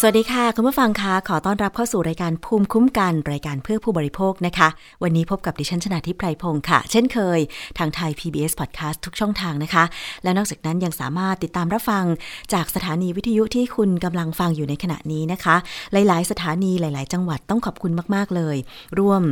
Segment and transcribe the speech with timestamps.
[0.00, 4.68] สวัสดีค่ะคุณผู้ฟังคะขอต้อนรับเข้าสู่รายการภูมิคุ้มกันรายการเพื่อผู้บริโภคนะคะ
[5.02, 7.40] วันนี้พบกับดิฉันชนาทิพไพรพงศ์ค่ะ เช่นเคย
[7.78, 9.84] ทางไทย PBS Podcast ทุกช่องทางนะคะ
[10.22, 12.04] และนอกจากนั้นยังสามารถติดตามรับฟัง
[12.52, 15.56] จากสถานีวิทยุที่คุณกำลังฟังอยู่ในขณะนี้นะคะ
[15.92, 18.56] หลาย ๆ สถานีหลาย ๆ จังหวัดต้องขอบคุณมาก ๆ เลย
[18.98, 19.22] ร่วม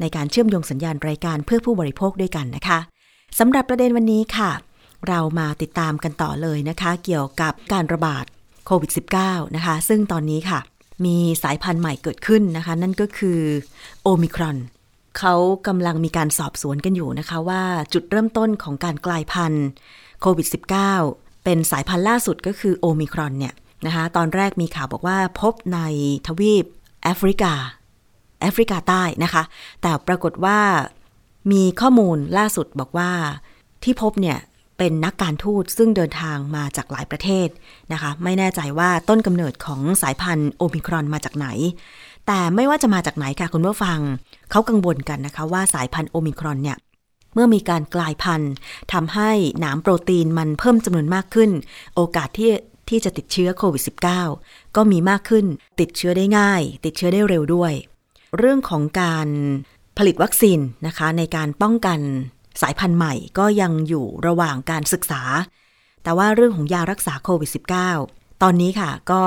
[0.00, 2.78] ในการเชื่อมโยงสัญญาณรายการเพื่อผู้บริโภคด้วยกันนะคะ
[3.38, 4.50] สำหรับประเด็นวันนี้ค่ะ
[5.08, 8.24] เรามาติดตามกันต่อเลยนะคะ เกี่ยวกับการระบาด
[8.66, 8.90] โควิด
[9.22, 10.60] -19 นะคะ ซึ่งตอนนี้ค่ะ
[11.04, 13.40] มีสายพันธุ์ใหม่เกิดขึ้นนะคะ นั่นก็คือ
[14.02, 14.56] โอมิครอน
[15.18, 15.34] เขา
[15.66, 19.66] กำลังมีการสอบสวนกันอยู่นะคะว่าจุดเริ่มต้นของการกลายพันธุ์
[20.20, 20.46] โควิด
[20.94, 23.54] -19 เป็นสายพันธุ์ล่าสุดก็คือโอมิครอนเนี่ย
[23.86, 25.80] นะคะ ตอนแรกมีข่าวบอกว่าพบใน
[26.26, 26.64] ทวีป
[27.02, 27.52] แอฟริกา
[28.40, 29.42] แอฟริกาใต้นะคะ
[29.82, 30.58] แต่ปรากฏว่า
[31.52, 33.10] มีข้อมูลล่าสุดบอกว่า
[33.82, 34.38] ที่พบเนี่ย
[34.78, 37.48] เป็นนักการทูตซึ่งเดินทางมาจากหลายประเทศ
[37.92, 41.48] นะคะ ไม่แน่ใจว่าต้นกำเนิดของสายพันธุ์โอมิครอนมาจากไหน
[42.26, 43.98] แต่ไม่ว่าจะมาจากไหนค่ะคุณผู้ฟัง
[44.50, 46.78] เขากังวลกันนะคะว่าสายพันธุ์โอมิครอนเนี่ย
[47.34, 48.52] เมื่อมีการกลายพันธุ์
[48.92, 51.50] ทำให้หนามโปรตีนมันเพิ่มจำนวนมากขึ้น
[51.94, 52.50] โอกาสที่
[52.88, 53.82] ที่จะติดเชื้อโควิด
[54.28, 55.46] -19 ก็มีมากขึ้น
[55.80, 57.72] ติดเชื้อได้ง่าย ติดเชื้อได้เร็วด้วย
[58.38, 59.28] เรื่องของการ
[59.98, 61.98] ผลิตวัคซีนนะคะในการป้องกัน
[62.62, 65.22] สายพันธุ์ใหม่ก็ยังอยู่ระหว่างการศึกษา
[66.02, 67.50] แต่ว่าเรื่องของยารักษาโควิด
[67.94, 69.22] -19 ตอนนี้ค่ะก็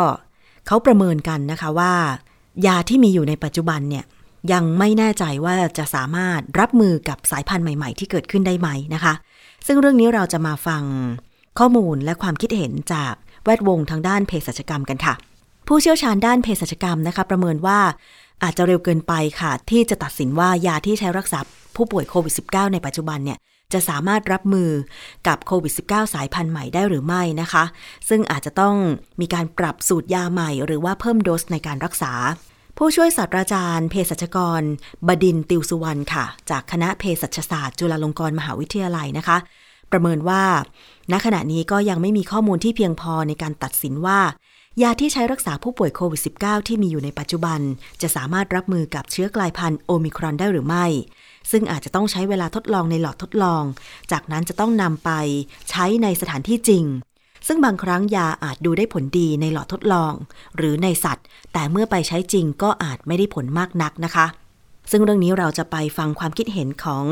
[0.67, 1.93] เขาประเมินกันนะคะว่า
[2.65, 4.05] ยาที่มีอยู่ในปัจจุบันเนี่ย
[4.53, 9.13] ยังไม่แน่ใจว่าจะสามารถรับมือกับสายพันธุ์ใหม่ ๆ ที่เกิดขึ้นได้ไหมนะคะ
[9.67, 10.83] ซึ่งเรื่องนี้เราจะมาฟัง
[11.59, 13.13] ข้อมูลและความคิดเห็นจาก
[13.43, 15.13] แวดวงทางด้านเภสัชกรรมกันค่ะ
[15.67, 17.79] ผู้เชี่ยวชาญด้านเภสัชกรรมนะคะ ประเมินว่า
[18.43, 21.39] อาจจะเร็วเกินไปค่ะ ที่จะตัดสินว่ายาที่ใช้รักษา
[21.79, 23.37] ผู้ป่วยโควิด -19 ในปัจจุบันเนี่ย
[23.73, 24.69] จะสามารถรับมือ
[25.27, 27.63] กับโควิด -19 สายพันธุ์ใหม่ได้หรือไม่นะคะ
[28.09, 28.75] ซึ่งอาจจะต้อง
[29.21, 32.13] มีการปรับสูตรยาใหม่ หรือว่าเพิ่มโดสในการรักษา
[32.77, 34.61] ผู้ช่วยศาสตราจารย์เภสัชกร
[35.07, 39.37] บดินติวสุวรรณค่ะ จากคณะเภสัชศาสตร์ จุฬาลงกรณ์มหาวิทยาลัยนะคะ
[39.91, 40.43] ประเมินว่า
[41.11, 44.19] ณขณะนี้ก็ยังไม่มีข้อมูลที่เพียงพอในการตัดสินว่า
[44.81, 47.59] ยาที่ใช้รักษาผู้ป่วยโควิด -19 ที่มีอยู่ในปัจจุบัน
[48.01, 50.85] จะสามารถรับมือกับเชื้อกลายพันธุ์โอมิครอนได้หรือไม่
[51.51, 53.63] ซึ่งอาจจะต้องใช้เวลาทดลองในหลอดทดลอง
[54.11, 55.11] จากนั้นจะต้องนำไป
[55.69, 56.85] ใช้ในสถานที่จริง
[57.47, 60.13] ซึ่งบางครั้งยาอาจดูได้ผลดีในหลอดทดลอง
[60.57, 64.25] หรือในสัตว์ แต่เมื่อไปใช้จริงก็อาจไม่ได้ผลมากนักนะคะ
[64.91, 67.05] ซึ่งเรื่องนี้เราจะไปฟังความคิดเห็นของ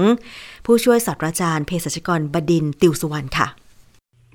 [0.65, 3.47] ผู้ช่วยศาสตราจารย์เภสัชกรบดินติวสุวรรณค่ะ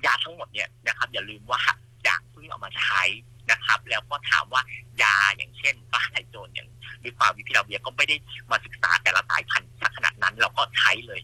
[0.04, 1.60] ยาทั้งหมดเนี่ยนะครับอย่าลืมว่า
[2.04, 3.02] อยากเพิ่งเอามาใช้
[3.50, 4.62] นะครับ แล้วก็ถามว่า
[5.02, 6.68] ยาอย่างเช่นฟ้าไทโจนอย่าง
[7.00, 8.16] หรือฟาวิพิลาเวียก็ไม่ได้
[8.50, 11.20] มาศึกษาแต่ละสายพันธุ์ขนาดนั้นเราก็ใช้เลย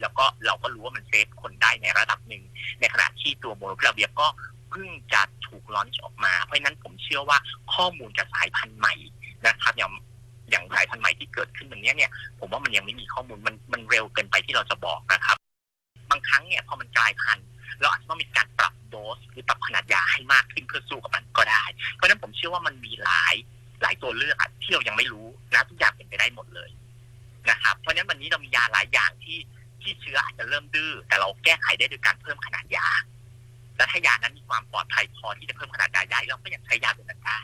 [0.00, 2.42] แล้วก็เราก็รู้ว่ามัน save คนได้ในระดับหนึ่ง
[2.80, 4.28] ในขณะที่ตัวโมลนูพิราเวียร์ก็
[4.70, 7.38] เพิ่งจะถูก launch ออกมา เพราะฉะนั้นผมเชื่อว่า
[7.74, 8.94] ข้อมูลจากสายพันธุ์ใหม่
[9.46, 9.92] นะครับอย่าง
[10.50, 15.36] อย่างสายพันธุ์ใหม่ที่เกิดขึ้นวันนี้เนี่ย ผมว่ามันยังไม่มีข้อมูลมันมันเร็วเกินไปที่เราจะบอกนะครับ
[16.10, 17.46] บางครั้งเนี่ยพอมันกลายพันธุ์
[17.80, 21.64] เราอาจจะต้องมีการปรับโดสหรือปรับขนาดยาให้มากขึ้นเพื่อสู้กับมันก็ได้
[21.94, 23.34] เพราะนั้นผมเชื่อว่ามันมีหลาย
[23.82, 26.70] หลายตัวเลือกที่เรายังไม่รู้นะทุกอย่างเป็นไปได้หมดเลย
[27.50, 29.38] นะครับเพราะนั้นวันนี้เรามียาหลายอย่างที่
[29.82, 32.88] ที่เชื้ออาจจะเริ่มดื้อแต่เราแก้ไขได้โดยการเพิ่มขนาดยา
[33.76, 37.40] และถ้ายานั้นมีความปลอดภัยพอที่จะเพิ่มขนาดยาได้เราก็ยังใช้ยาตัวนั้นได้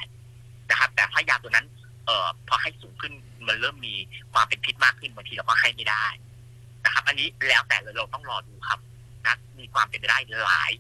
[0.71, 1.67] นะครับ แต่ถ้ายาตัวนั้น
[2.07, 3.13] เอ่อพอให้สูงขึ้น
[3.47, 3.95] มันเริ่มมี
[4.33, 6.07] ความเป็นพิษมากขึ้นบางทีเราก็ให้ไม่ได้
[6.85, 8.79] นะครับ อันนี้แล้วแต่เราต้องรอดูครับ
[9.27, 10.71] นะมีความเป็นไปได้หลาย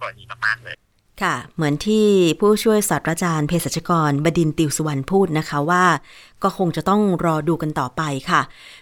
[0.00, 0.76] กรณีมากๆเลย
[1.22, 2.06] ค่ะ เหมือนที่
[2.40, 5.84] ผู้ช่วยศาสตราจารย์เภสัชกรบดินติวสุวรรณพูดนะคะว่า
[6.42, 8.40] ก็คงจะต้องรอดูกันต่อไปค่ะ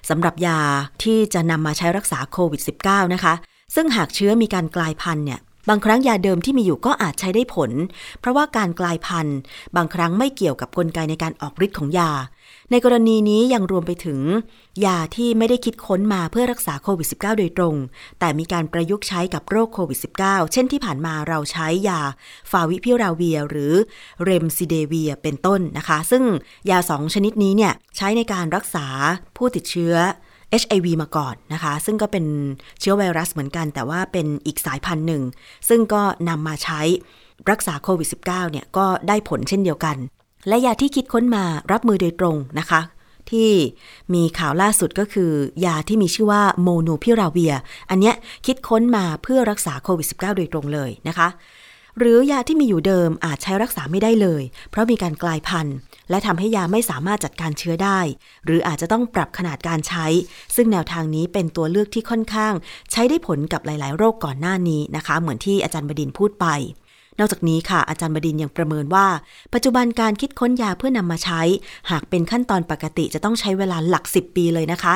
[0.09, 0.61] สำหรับยา
[1.03, 3.35] ที่จะนำมาใช้รักษาโควิด -19 นะคะ
[3.75, 7.71] ซึ่งหากเชื้อมีการกลายพันธุ์เนี่ย บางครั้งยาเดิมที่มีอยู่ก็อาจใช้ได้ผล
[8.21, 9.39] เพราะว่าการกลายพันธุ์
[9.77, 12.11] บางครั้งไม่เกี่ยวกับกลไกในการออกฤทธิ์ของยา
[12.71, 14.21] ในกรณีนี้ยังรวมไปถึง
[14.85, 17.75] ยาที่ไม่ได้คิดค้นมาเพื่อรักษาโควิด -19 โดยตรง
[18.19, 22.01] แต่มีการประยุกต์ใช้กับโรคโควิด -19 เช่นที่ผ่านมาเราใช้ยา
[22.51, 23.73] ฟาวิพิราเวีย หรือ
[24.23, 26.25] เรมซิเดเวียเป็นต้นนะคะ ซึ่ง
[26.71, 28.87] ยาสองชนิดนี้เนี่ยใช้ในการรักษา
[29.37, 29.95] ผู้ติดเชื้อ
[30.61, 32.25] HIV มาก่อนนะคะ ซึ่งก็เป็น
[32.81, 35.23] เชื้อไวรัสเหมือนกัน แต่ว่าเป็นอีกสายพันธุ์หนึ่ง
[35.69, 36.81] ซึ่งก็นำมาใช้
[37.51, 39.97] รักษาโควิด -19 เนี่ยก็ได้ผลเช่นเดียวกัน
[40.49, 42.81] และยาที่คิดค้นมารับมือโดยตรงนะคะ
[43.31, 43.51] ที่
[44.15, 45.31] มีข่าวล่าสุดก็คือ
[45.67, 47.55] ยาที่มีชื่อว่าโมโนพิราเวีย
[47.91, 48.15] อันเนี้ย
[48.47, 51.29] คิดค้นมาเพื่อรักษาโควิด -19 โดยตรงเลยนะคะ
[51.99, 55.77] หรือยาที่มีอยู่เดิมอาจใช้รักษาไม่ได้เลย เพราะมีการกลายพันธุ์
[56.11, 58.01] และทำให้ยาไม่สามารถจัดการเชื้อได้
[58.45, 60.07] หรืออาจจะต้องปรับขนาดการใช้
[60.55, 62.55] ซึ่งแนวทางนี้เป็นตัวเลือกที่ค่อนข้าง
[62.93, 66.47] ใช้ได้ผลกับหลาย ๆ โรคก่อนหน้านี้นะคะ เหมือนที่อาจารย์บดินพูดไป
[67.19, 69.07] นอกจากนี้ค่ะอาจารย์บดินยังประเมินว่า
[69.55, 71.43] ปัจจุบันการคิดค้นยาเพื่อนำมาใช้
[71.91, 74.95] หากเป็นขั้นตอนปกติจะต้องใช้เวลาหลัก 10 ปีเลยนะคะ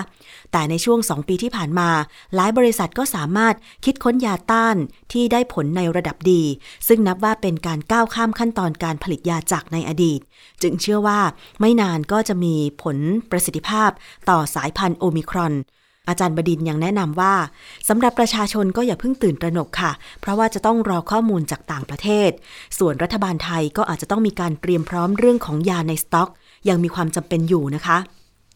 [0.52, 1.88] แต่ในช่วง 2 ปีที่ผ่านมา
[2.34, 3.54] หลายบริษัทก็สามารถ
[3.84, 4.76] คิดค้นยาต้าน
[5.12, 6.42] ที่ได้ผลในระดับดี
[6.88, 10.20] ซึ่งนับว่าเป็นการก้าวข้ามขั้นตอนการผลิตยาจากในอดีต
[10.62, 11.20] จึงเชื่อว่า
[11.60, 12.96] ไม่นานก็จะมีผล
[13.30, 13.90] ประสิทธิภาพ
[14.28, 15.54] ต่อสายพันธุ์โอมิครอน
[16.08, 17.34] อาจารย์บดินยังแนะนำว่า
[17.88, 22.30] สำหรับประชาชนก็อย่าเพิ่งตื่นตระหนกค่ะ เพราะว่าจะต้องรอข้อมูลจากต่างประเทศ
[22.78, 26.30] ส่วนรัฐบาลไทยก็อาจจะต้องมีการเตรียมพร้อมเรื่องของยาในสต็อก
[26.68, 27.98] ยังมีความจำเป็นอยู่นะคะ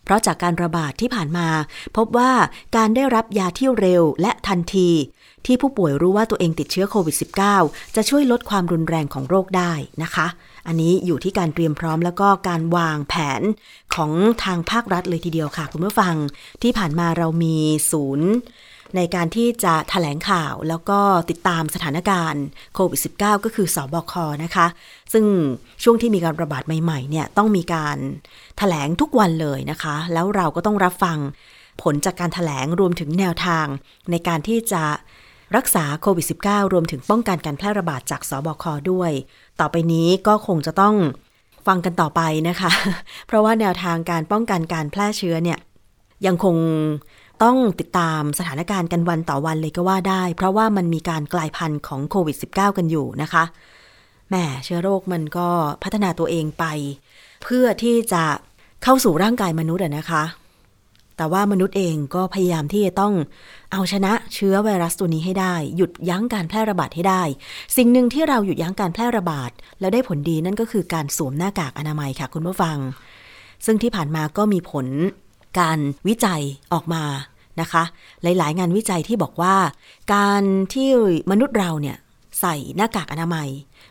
[0.05, 1.49] เพราะจากการระบาดที่ผ่านมา
[1.97, 2.33] พบว่า
[2.77, 4.91] การได้รับยาที่เร็วและทันที
[5.47, 7.17] ที่ผู้ป่วยรู้ว่าตัวเองติดเชื้อโควิด
[7.57, 9.73] -19 จะช่วยลดความรุนแรงของโรคได้
[10.03, 10.27] นะคะ
[10.67, 13.43] อันนี้อยู่ที่การเตรียมพร้อมแล้วก็การวางแผน
[13.95, 14.11] ของ
[14.45, 16.15] ทางภาครัฐเลยทีเดียวค่ะ คุณผู้ฟัง
[16.63, 17.57] ที่ผ่านมาเรามี
[17.91, 18.31] ศูนย์
[18.97, 22.43] ในการที่จะถแถลงข่าวแล้วก็ติดตามสถานการณ์
[22.75, 24.13] โควิด -19 ก็คือสอบค
[24.45, 24.67] นะคะ
[25.13, 25.25] ซึ่ง
[25.83, 28.01] ช่วงที่มีการระบาดใหม่ ๆ เนี่ย ต้องมีการถ
[28.59, 31.19] แถลงทุกวันเลยนะคะ แล้วเราก็ต้องรับฟัง
[31.83, 33.67] ผลจากการถแถลงรวมถึงแนวทาง
[34.11, 34.85] ในการที่จะ
[35.57, 39.11] รักษาโควิด -19 รวมถึงป้องกันการแพร่ระบาดจากสบคด้วย
[39.61, 40.95] ต่อไปนี้ก็คงจะต้อง
[41.67, 42.71] ฟังกันต่อไปนะคะ
[43.27, 45.59] เพราะว่าแนวทางการป้องกันการแพร่เชื้อเนี่ย
[46.27, 46.57] ยังคง
[47.43, 53.45] ต้องติดตามสถานการณ์กันวันต่อวันเลยก็ว่าได้ เพราะว่ามันมีการกลายพันธุ์ของโควิด -19 กันอยู่นะคะ
[54.29, 54.35] แหม
[54.65, 55.49] เชื้อโรคมันก็
[55.83, 56.65] พัฒนาตัวเองไป
[57.45, 58.23] เพื่อที่จะ
[58.85, 60.23] เข้าสู่ร่างกายมนุษย์นะคะ
[61.21, 63.15] แต่ว่ามนุษย์เองก็พยายามที่จะต้อง
[63.73, 67.23] เอาชนะเชื้อไวรัสตัวนี้ให้ได้ หยุดยั้งการแพร่ระบาดให้ได้
[67.77, 69.51] สิ่งหนึ่งที่เราหยุดยั้งการแพร่ระบาด
[69.81, 72.77] แล้วได้ผลดีนั่นก็คือการสวมหน้ากากอนามัยค่ะคุณผู้ฟัง
[73.65, 74.87] ซึ่งที่ผ่านมาก็มีผล
[75.61, 75.79] การ
[76.09, 77.05] วิจัยออกมา
[77.61, 77.83] นะคะ
[78.23, 79.57] หลายๆ งานวิจัยที่บอกว่า
[80.15, 80.43] การ
[80.75, 80.89] ที่
[81.31, 81.97] มนุษย์เราเนี่ย
[82.41, 83.49] ใส่หน้ากากอนามัย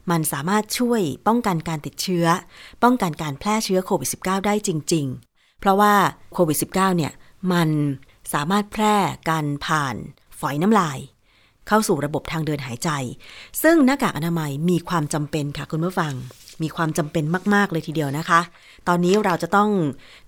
[0.09, 2.25] มันสามารถช่วยป้องกันการติดเชื้อ
[2.83, 5.93] ป้องกันการแพร่เชื้อโควิด -19 ได้จริง ๆ เพราะว่า
[6.33, 7.11] โควิด -19 เนี่ย
[7.51, 7.69] มัน
[8.33, 8.95] สามารถแพร่
[9.29, 9.95] กันผ่าน
[10.39, 10.99] ฝอยน้ำลาย
[11.67, 12.89] เข้าสู่ระบบทางเดินหายใจ
[13.63, 16.13] ซึ่งหน้ากากอนามัยมีความจำเป็นค่ะคุณผู้ฟัง
[16.61, 18.41] มีความจำเป็นมาก ๆ เลยทีเดียวนะคะ
[18.87, 19.69] ตอนนี้เราจะต้อง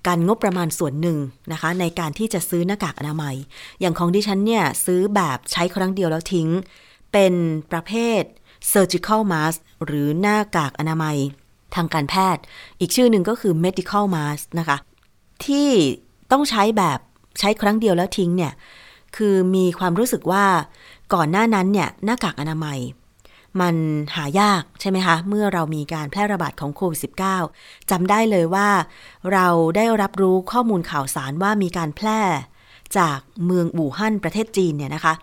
[0.07, 1.17] การงบประมาณส่วนหนึ่ง
[1.51, 3.35] นะคะ ในการที่จะซื้อหน้ากากอนามัย
[3.79, 6.49] อย่างของดิฉันเนี่ยซื้อแบบใช้ครั้งเดียวแล้วทิ้ง
[7.11, 7.33] เป็น
[7.71, 8.21] ประเภท
[8.71, 11.17] surgical mask หรือหน้ากากอนามัย
[11.75, 12.43] ทางการแพทย์
[12.79, 14.77] อีกชื่อหนึ่งก็คือ medical mask นะคะ
[15.45, 15.69] ที่
[16.31, 16.99] ต้องใช้แบบ
[17.39, 18.53] ใช้ครั้งเดียวแล้วทิ้งเนี่ย
[19.15, 20.45] คือมีความรู้สึกว่า
[21.13, 22.79] ก่อนหน้านั้นเนี่ยหน้ากากอนามัย
[23.61, 23.75] มัน
[24.15, 26.99] หายากใช่ไหมคะ เมื่อเรามีการแพร่ระบาดของโควิด
[27.43, 28.69] -19 จำได้เลยว่า
[29.33, 32.21] เราได้รับรู้ข้อมูลข่าวสารว่ามีการแพร่
[32.97, 35.13] จากเมืองอู่ฮั่นประเทศจีนเนี่ยนะคะ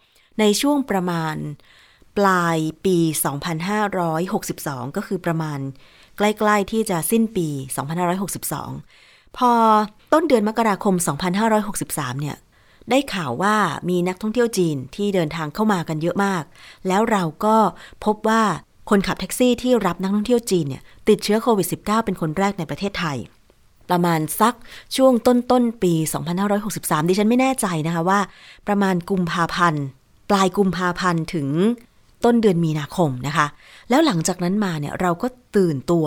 [0.40, 1.34] ในช่วงประมาณ
[2.18, 2.96] ปลายปี
[4.18, 5.58] 2562 ก็คือประมาณ
[6.16, 7.48] ใกล้ ๆ ที่จะสิ้นปี
[8.58, 9.52] 2562 พอ
[10.12, 10.94] ต้นเดือนมกราคม
[11.58, 12.36] 2563 เนี่ย
[12.90, 13.56] ได้ข่าวว่า
[13.88, 16.42] มีนักท่องเที่ยวจีนที่เดินทางเข้ามากันเยอะมาก
[16.88, 17.56] แล้วเราก็
[18.04, 18.42] พบว่า
[18.90, 23.18] คนขับแท็กซี่ที่รับนักท่องเที่ยวจีนเนี่ยติดเชื้อโควิด -19 เป็นคนแรกในประเทศไทย
[23.90, 24.54] ประมาณสัก
[24.96, 25.92] ช่วงต้นต้นปี
[26.52, 28.20] 2563 ดิฉันไม่แน่ใจนะคะว่า
[28.68, 29.84] ประมาณกุมภาพันธ์
[30.30, 31.48] ปลายกุมภาพันธ์ถึง
[32.24, 33.46] ต้นเดือนมีนาคมนะคะ
[33.90, 36.06] แล้วหลังจากนั้นมาเนี่ยเราก็ตื่นตัว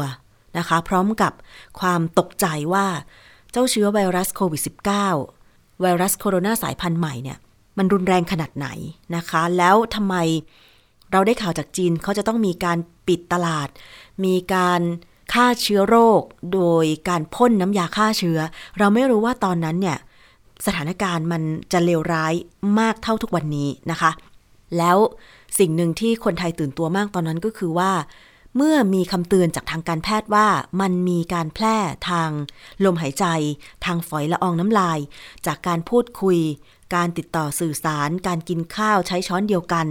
[0.58, 1.34] นะคะ พร้อมกับ
[1.80, 2.86] ความตกใจว่า
[3.52, 4.62] เจ้าเชื้อไวรัสโควิด
[5.22, 7.38] -19 ไวรัสโคโรนาสายพันธุ์ใหม่เนี่ย
[7.78, 8.68] มันรุนแรงขนาดไหน
[9.16, 10.16] นะคะ แล้วทำไม
[11.12, 12.78] เราได้ข่าวจากจีนเขาจะต้องมีการ
[13.08, 13.68] ปิดตลาด
[14.26, 14.82] มีการ
[15.34, 16.22] ฆ่าเชื้อโรค
[16.54, 18.40] โดยการพ่นน้ำยาฆ่าเชื้อ
[18.80, 19.98] เราไม่รู้ว่าตอนนั้นเนี่ย
[20.66, 21.42] สถานการณ์มัน
[21.72, 22.34] จะเลวร้าย
[22.80, 24.12] มากเท่าทุกวันนี้นะคะ
[24.78, 24.98] แล้ว
[25.60, 27.92] สิ่งหนึ่งที่คนไทยตื่นตัวมากตอนนั้นก็คือว่า
[28.56, 30.48] เมื่อมีคำเตือนจากทางการแพทย์ว่า
[30.82, 31.78] มันมีการแพร่
[32.10, 32.30] ทาง
[32.86, 33.26] ลมหายใจ
[33.86, 35.00] ทางฝอยละอองน้ำลาย
[35.46, 36.40] จากการพูดคุย
[36.96, 39.88] การติดต่อสื่อสาร การกินข้าวใช้ช้อนเดียวกัน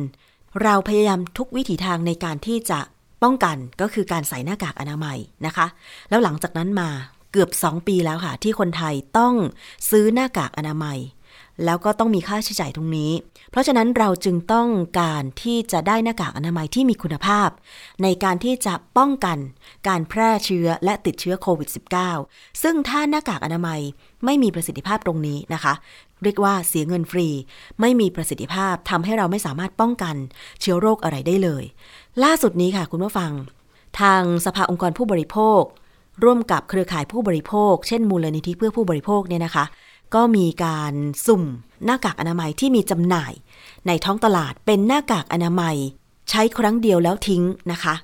[0.63, 2.81] เราพยายามทุกวิถีทางในการที่จะ
[3.23, 5.67] ป้องกันก็คือการใส่หน้ากากอนามัยนะคะ
[6.09, 6.91] แล้วหลังจากนั้นมา
[7.33, 9.35] เกือบสองปีแล้วค่ะ ที่คนไทยต้อง
[9.91, 10.99] ซื้อหน้ากากอนามัย
[11.65, 13.13] แล้วก็ต้องมีค่าใช้จ่ายตรงนี้
[13.51, 14.69] เพราะฉะนั้นเราจึงต้อง
[15.01, 17.49] การที่จะได้หน้ากากอนามัยที่มีคุณภาพ
[18.03, 19.39] ในการที่จะป้องกัน
[19.89, 21.69] การแพร่เชื้อและติดเชื้อโควิด
[22.15, 23.81] -19 ซึ่งถ้าหน้ากากอนามัย
[24.25, 25.75] ไม่มีประสิทธิภาพตรงนี้นะคะ
[26.23, 27.29] เรียกว่าเสียเงินฟรี
[27.81, 30.17] ไม่มีประสิทธิภาพทำให้เราไม่สามารถป้องกัน
[30.61, 31.65] เชื้อโรคอะไรได้เลย
[32.25, 33.33] ล่าสุดนี้ค่ะคุณผู้ฟัง
[34.01, 35.63] ทางสภาองค์กรผู้บริโภค
[36.25, 39.65] ร่วมกับเครือข่ายผู้บริโภค เช่นมูลนิธิเพื่อผู้บริโภคเนี่ยนะคะ
[40.15, 40.93] ก็มีการ
[41.27, 41.45] สุ่ม
[41.85, 43.33] หน้ากากอนามัยที่มีจำหน่าย
[43.87, 45.77] ในท้องตลาดเป็นหน้ากากอนามัย
[46.31, 47.95] ใช้ครั้งเดียวแล้วทิ้งนะคะ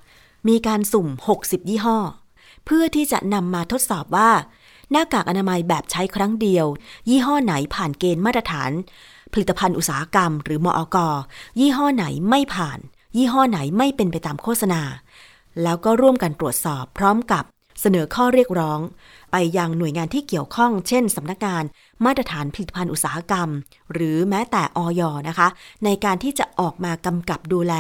[0.49, 1.09] มีการสุ่ม
[1.39, 1.99] 60 ยี่ห้อ
[2.65, 4.31] เพื่อที่จะนำมาทดสอบว่า
[4.91, 6.67] หน้ากากอนามัยแบบใช้ครั้งเดียว
[7.09, 8.71] ยี่ห้อไหนผ่านเกณฑ์มาตรฐาน
[9.33, 10.97] ผลิตภัณฑ์อุตสาหกรรม หรือมอก
[11.61, 12.79] ยี่ห้อไหนไม่ผ่าน
[13.17, 14.83] ยี่ห้อไหนไม่เป็นไปตามโฆษณา
[15.63, 17.45] แล้วก็ร่วมกันตรวจสอบพร้อมกับ
[17.81, 18.81] เสนอข้อเรียกร้อง
[19.33, 21.65] ไปยังหน่วยงานที่เกี่ยวข้อง เช่นสำนักงาน
[22.05, 23.49] มาตรฐานผลิตภัณฑ์อุตสาหกรรม
[23.93, 25.49] หรือแม้แต่ออย นะคะ
[25.85, 27.75] ในการที่จะออกมากำกับดูแล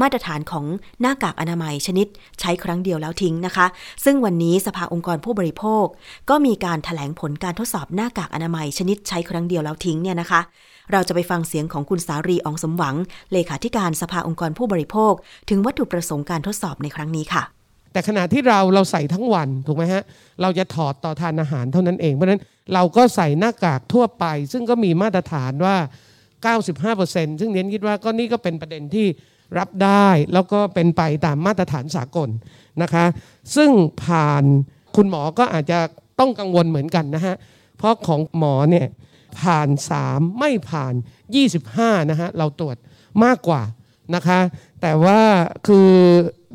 [0.00, 0.64] มาตรฐานของ
[1.00, 2.06] หน้ากากอนามัยชนิด
[2.40, 3.66] ใช้ครั้งเดียวแล้วทิ้งนะคะ
[4.04, 5.84] ซึ่งวันนี้สภาองค์กรผู้บริโภค
[6.30, 10.40] ก็มีการถแถลงผลการทดสอบหน้ากากอนามัยชนิดใช้ครั้งเดียวแล้วทิ้งเนี่ยนะคะ
[10.92, 12.96] เราจะไปฟังเสียงของคุณสารีอองสมหวัง
[13.32, 15.12] เลขาธิการสภาองค์กรผู้บริโภค
[15.48, 17.61] ถึงวัตถุประสงค์การทดสอบในครั้งนี้ค่ะ
[17.92, 20.02] แต่ขณะที่เราเราใส่ทั้งวันถูกไหมฮะ
[20.42, 22.42] เราจะถอดต่อทานอาหารเท่านั้นเองเพราะฉะนั้น
[22.74, 25.76] เราก็ใส่หน้ากากทั่วไป ซึ่งก็มีมาตรฐานว่า
[26.54, 29.06] 95%ซึ่งเน้นคิดว่าก็นี่ก็เป็นประเด็นที่
[29.58, 32.28] รับได้แล้วก็เป็นไปตามมาตรฐานสากล
[32.82, 33.04] นะคะ
[33.56, 33.70] ซึ่ง
[34.04, 34.44] ผ่าน
[34.96, 35.78] คุณหมอก็อาจจะ
[36.20, 37.34] ต้องกังวลเหมือนกันนะฮะ
[37.78, 38.86] เพราะของหมอเนี่ย
[39.40, 39.68] ผ่าน
[40.02, 40.94] 3 ไม่ผ่าน
[41.52, 42.76] 25 นะฮะ เราตรวจ
[43.24, 43.62] มากกว่า
[44.14, 44.40] นะคะ
[44.82, 45.20] แต่ว่า
[45.66, 45.90] คือ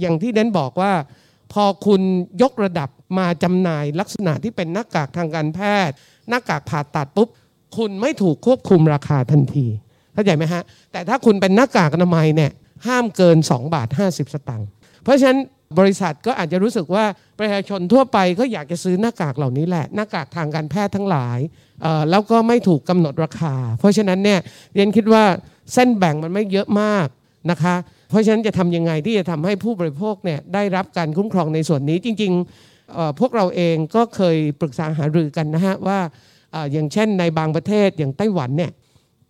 [0.02, 0.92] อย่างที่เน้นบอกว่า
[1.54, 2.02] พอคุณ
[2.42, 5.96] ยกระดับมาจำหน่ายลักษณะที่เป็นหน้ากากทางการแพทย์
[6.30, 7.30] หน้ากากผ่าตัดปุ๊บ
[7.78, 9.66] คุณไม่ถูกควบคุมราคาทันที
[10.14, 12.52] เข้าใจไหมฮะ แต่ถ้าคุณเป็นหน้ากากอนามัยเนี่ย
[12.88, 14.68] ห้ามเกิน 2 บาท 50 สตางค์
[15.04, 15.40] เพราะฉะนั้น
[15.80, 17.06] บริษัทก็อาจจะรู้สึกว่า
[17.40, 21.40] ประชาชนทั่วไปก็อยากจะซื้อหน้ากากเหล่านี้แหละ หน้ากากทางการแพทย์ทั้งหลาย
[22.12, 24.40] แล้วก็ไม่ถูกกำหนดราคา เพราะฉะนั้นเนี่ย
[24.74, 25.24] เรียนคิดว่า
[25.74, 27.08] เส้นแบ่งมันไม่เยอะมาก
[27.52, 27.76] นะคะ
[28.10, 36.00] เพราะฉะนั้นจะทำยังไงที่จะทำให้ผู้บริโภคเนี่ยได้รับการคุ้มครองในส่วนนี้จริงๆพวกเราเองก็เคยปรึกษาหารือกันนะฮะว่า
[36.72, 38.72] อย่างเช่นในบางประเทศอย่างไต้หวันเนี่ย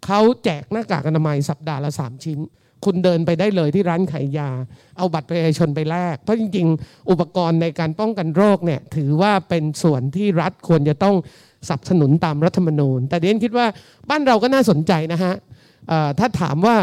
[0.05, 2.39] เขาแจกหน้ากากอนามัยสัปดาห์ละ 3 ชิ้น
[2.85, 4.49] คุณเดินไปได้เลยที่ร้านขายยา
[4.97, 11.15] เอาบัตรประชาชนไปแลกเพราะจริง ๆ อุปกรณ์ในการป้องกันโรคเนี่ยถือว่าเป็นส่วนที่รัฐควรจะต้อง
[11.67, 13.65] สนับสนุนตามรัฐธรรมนูญ แต่เดนคิดว่า
[14.09, 15.33] บ้านเราก็น่าสนใจนะฮะ
[16.19, 16.75] ถ้าถามว่า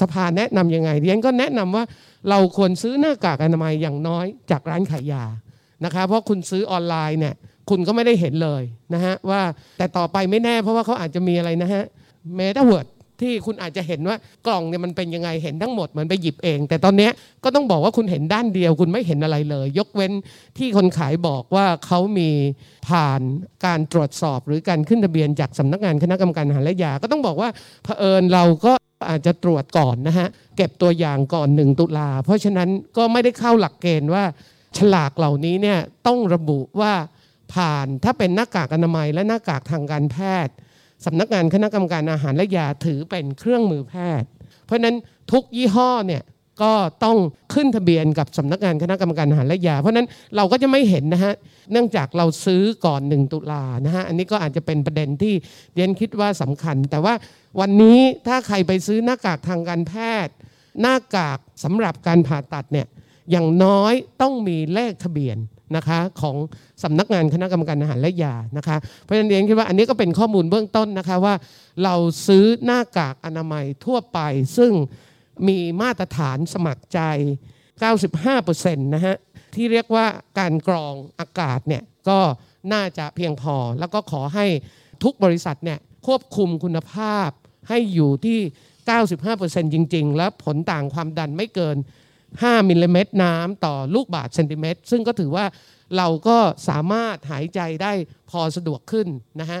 [0.00, 1.84] สภาแนะนำยังไงเรียนก็แนะนำว่า
[2.30, 5.24] เราควรซื้อหน้ากากอนามัยอย่างน้อยจากร้านขายยา
[5.84, 7.34] นะคะเพราะคุณซื้อออนไลน์เนี่ย
[7.70, 8.62] คุณก็ไม่ได้เห็นเลย
[8.94, 9.40] นะฮะว่า
[9.78, 11.84] แต่ต่อไปไม่แน่เพราะว่าเขาอาจจะมีอะไรนะฮะ
[12.36, 12.86] เมตาเวิร์ด
[13.20, 14.16] ที่คุณอาจจะเห็นว่า
[14.46, 17.08] กล่องเนี่ยมันเป็นยังไงเห็นทั้งหมดเหมือนไปหยิบเอง แต่ตอนนี้
[17.44, 20.12] ก็ต้องบอกว่าคุณเห็นด้านเดียว คุณไม่เห็นอะไรเลย ยกเว้น
[20.58, 22.30] ที่คนขายบอกว่าเขามี
[22.88, 23.20] ผ่าน
[23.64, 27.48] การตรวจสอบ หรือการขึ้นทะเบียนจากสำนักงานคณะกรรมการอาหารและยา ก็ต้องบอกว่า
[27.84, 28.72] เผอิญเราก็
[29.10, 34.24] อาจจะตรวจก่อนนะฮะเก็บตัวอย่างก่อนหนึ่งตุลาเพราะฉะนั้นก็ไม่ได้เข้าหลักเกณฑ์ว่า
[34.78, 36.92] ฉลากเหล่านี้เนี่ยต้องระบุว่า
[37.54, 40.16] ผ่านถ้าเป็นหน้ากากอนามัยและหน้ากากทางการแพ
[40.46, 40.54] ทย์
[41.04, 44.28] สำนักงานคณะกรรมการอาหารและยาถือเป็นเครื่องมือแพทย์
[44.64, 44.96] เพราะนั้น
[45.32, 46.22] ทุกยี่ห้อเนี่ย
[46.62, 46.72] ก็
[47.04, 47.18] ต้อง
[47.54, 51.34] ขึ้นทะเบียนกับสำนักงานคณะกรรมการอาหารและยา เพราะนั้นเราก็จะไม่เห็นนะฮะ
[51.72, 55.34] เนื่องจากเราซื้อก่อนหนึ่งตุลานะฮะอันนี้ก็อาจจะเป็นประเด็นที่
[55.74, 57.14] เรียนคิดว่าสำคัญ แต่ว่า
[57.60, 59.92] วันนี้ถ้าใครไปซื้อหน้ากากทางการแพ
[60.26, 60.34] ทย์
[60.80, 62.86] หน้ากากสำหรับการผ่าตัดเนี่ย
[63.30, 65.38] อย่างน้อยต้องมีเลขทะเบียน
[65.76, 66.36] นะคะของ
[66.82, 71.34] สำนักงานคณะกรรมการอาหารและยานะคะเพราะฉะนั้นเรียนคิดว่าอันนี้ก็เป็นข้อมูลเบื้องต้นนะคะว่า
[71.84, 71.94] เรา
[72.26, 74.18] ซื้อหน้ากากอนามัยทั่วไป
[74.56, 74.72] ซึ่ง
[75.48, 77.00] มีมาตรฐานสมัครใจ
[77.82, 79.16] 95%นะฮะ
[79.54, 80.06] ที่เรียกว่า
[80.38, 82.18] การกรองอากาศเนี่ยก็
[82.72, 84.46] น่าจะเพียงพอ แล้วก็ขอให้
[85.04, 87.28] ทุกบริษัทเนี่ยควบคุมคุณภาพ
[87.68, 88.38] ให้อยู่ที่
[89.06, 91.76] 95%จริง ๆ และผลต่างความดันไม่เกิน
[92.42, 95.44] 5มิลลิเมตรน้ำต่อลูกบาศก์เซนติเมตร ซึ่งก็ถือว่า
[95.96, 96.38] เราก็
[96.68, 97.92] สามารถหายใจได้
[98.30, 99.06] พอสะดวกขึ้น
[99.40, 99.60] นะฮะ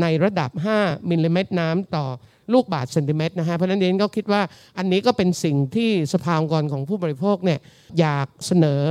[0.00, 0.50] ในระดับ
[0.80, 2.06] 5มิลลิเมตรน้ำต่อ
[2.52, 4.42] ลูกบาศก์เซนติเมตรนะฮะเพราะฉะนั้นเองก็คิดว่า
[4.78, 7.60] อันนี้ก็เป็นสิ่งที่สภาองค์กรของผู้บริโภคเนี่ย
[8.00, 8.82] อยากเสนอ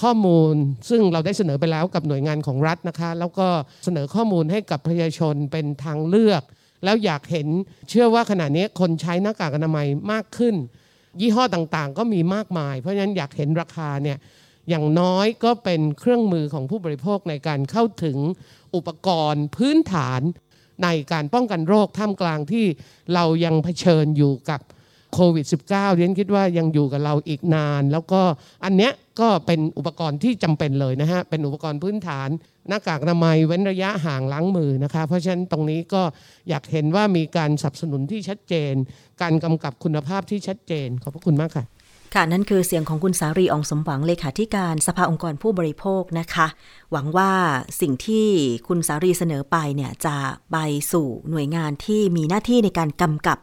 [0.00, 0.54] ข้อมูล
[0.88, 3.48] ซึ่งเราได้เสนอไปแล้วกับหน่วยงานของรัฐนะคะแล้วก็
[3.84, 6.42] เสนอข้อมูลให้กับประชาชนเป็นทางเลือก
[6.84, 7.48] แล้วอยากเห็น
[7.90, 10.54] เชื่อว่าขณะนี้คนใช้หน้ากากอนามัยมากขึ้น
[11.20, 14.18] ยี่ห้อต่างๆ ก็มีมากมาย เพราะฉะนั้นอยากเห็นราคาเนี่ย
[14.68, 18.18] อย่างน้อยก็เป็นเครื่องมือของผู้บริโภคในการเข้าถึง
[18.74, 20.20] อุปกรณ์พื้นฐาน
[20.84, 22.64] ในการป้องกันโรคท่ามกลางที่
[23.14, 24.60] เรายังเผชิญอยู่กับ
[25.14, 28.20] โควิด -19 เรียนคิดว่ายังอยู่กับเราอีกนาน แล้วก็
[28.64, 32.28] อันเนี้ยก็เป็นอุปกรณ์ที่จำเป็นเลยนะฮะ เป็นอุปกรณ์พื้นฐาน
[32.68, 36.02] หน้ากากอนามัยเว้นระยะห่างล้างมือนะคะ เพราะฉะนั้นตรงนี้ก็
[36.48, 38.74] อยากเห็นว่ามีการสนับสนุนที่ชัดเจน
[39.20, 41.64] การกำกับคุณภาพที่ชัดเจน ขอบพระคุณมากค่ะ
[42.14, 46.46] ค่ะ นั่นคือเสียงของคุณสารีอองสมหวังเลขาธิการสภาองค์กรผู้บริโภคนะคะ
[46.92, 47.32] หวังว่า
[47.80, 48.26] สิ่งที่
[48.68, 50.16] คุณสารีเสนอไปเนี่ยจะ
[50.52, 50.56] ไป
[50.92, 53.38] สู่หน่วยงานที่มีหน้าที่ในการกำกับ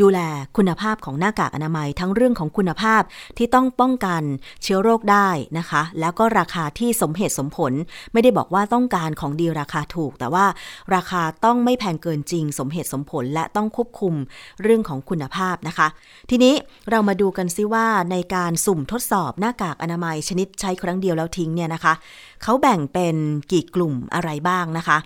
[0.00, 0.20] ดูแล
[0.56, 3.02] คุณภาพของหน้ากากอนามัยทั้งเรื่องของคุณภาพ
[3.38, 4.22] ที่ต้องป้องกัน
[4.62, 5.28] เชื้อโรคได้
[5.58, 7.72] นะคะ แล้วก็ราคาที่สมเหตุสมผล
[8.12, 10.46] ไม่ได้บอกว่าต้องการของดีราคาถูก แต่ว่า
[10.94, 14.14] ราคาต้องไม่แพงเกินจริง สมเหตุสมผลและต้องควบคุม
[14.62, 15.88] เรื่องของคุณภาพนะคะ
[16.30, 16.54] ทีนี้
[16.90, 21.94] เรามาดูกันซิว่าในการสุ่มทดสอบหน้ากากอนามัยชนิดใช้ครั้งเดียวแล้วทิ้งเนี่ยนะคะ
[22.42, 23.16] เขาแบ่งเป็น
[23.52, 24.98] กี่กลุ่มอะไรบ้างนะคะ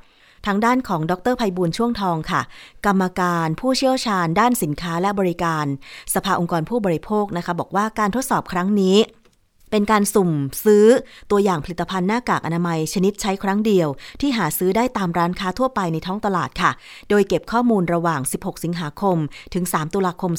[0.47, 2.43] ทางด้านของดรภัยบูลช่วงทองค่ะ
[2.87, 5.67] กรรมการผู้เชี่ยวชาญด้านสินค้าและบริการ
[6.15, 8.97] สภาองค์กรผู้บริโภคนะคะ บอกว่าการทดสอบครั้งนี้
[9.73, 10.31] เป็นการสุ่ม
[10.64, 10.87] ซื้อ
[11.31, 13.88] ตัวอย่างผลิตภัณฑ์หน้ากากอนามัยชนิดใช้ครั้งเดียว
[14.21, 16.71] ที่หาซื้อได้ตามร้านค้าทั่วไปในท้องตลาดค่ะ
[17.11, 19.17] โดยเก็บข้อมูลระหว่าง 16 สิงหาคม
[19.55, 20.33] ถึง 3 ตุลาคม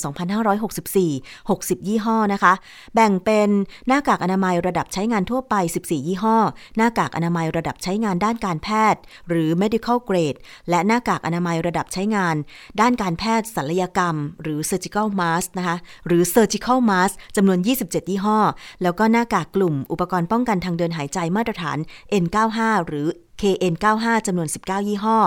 [0.72, 2.54] 2564 60 ยี่ห้อนะคะ
[2.94, 3.50] แบ่งเป็น
[3.88, 6.38] หน้ากากอนามัยระดับใช้งานทั่วไป 14 ยี่ห้อ
[6.78, 10.38] หน้ากากอนามัยระดับใช้งานด้านการแพทย์ หรือ medical grade
[10.70, 12.36] และหน้ากากอนามัยระดับใช้งาน
[12.82, 18.40] ด้านการแพทย์ศัลยกรรม หรือ surgical mask นะคะ หรือ surgical mask จำนวน 27 ยี่ห้อ
[18.84, 21.78] แล้วก็หน้ากากกลุ่ม อุปกรณ์ป้องกันทางเดินหายใจมาตรฐาน
[22.24, 23.08] N95 หรือ
[23.42, 25.18] KN95 จำนวน 19 ยี่ห้อ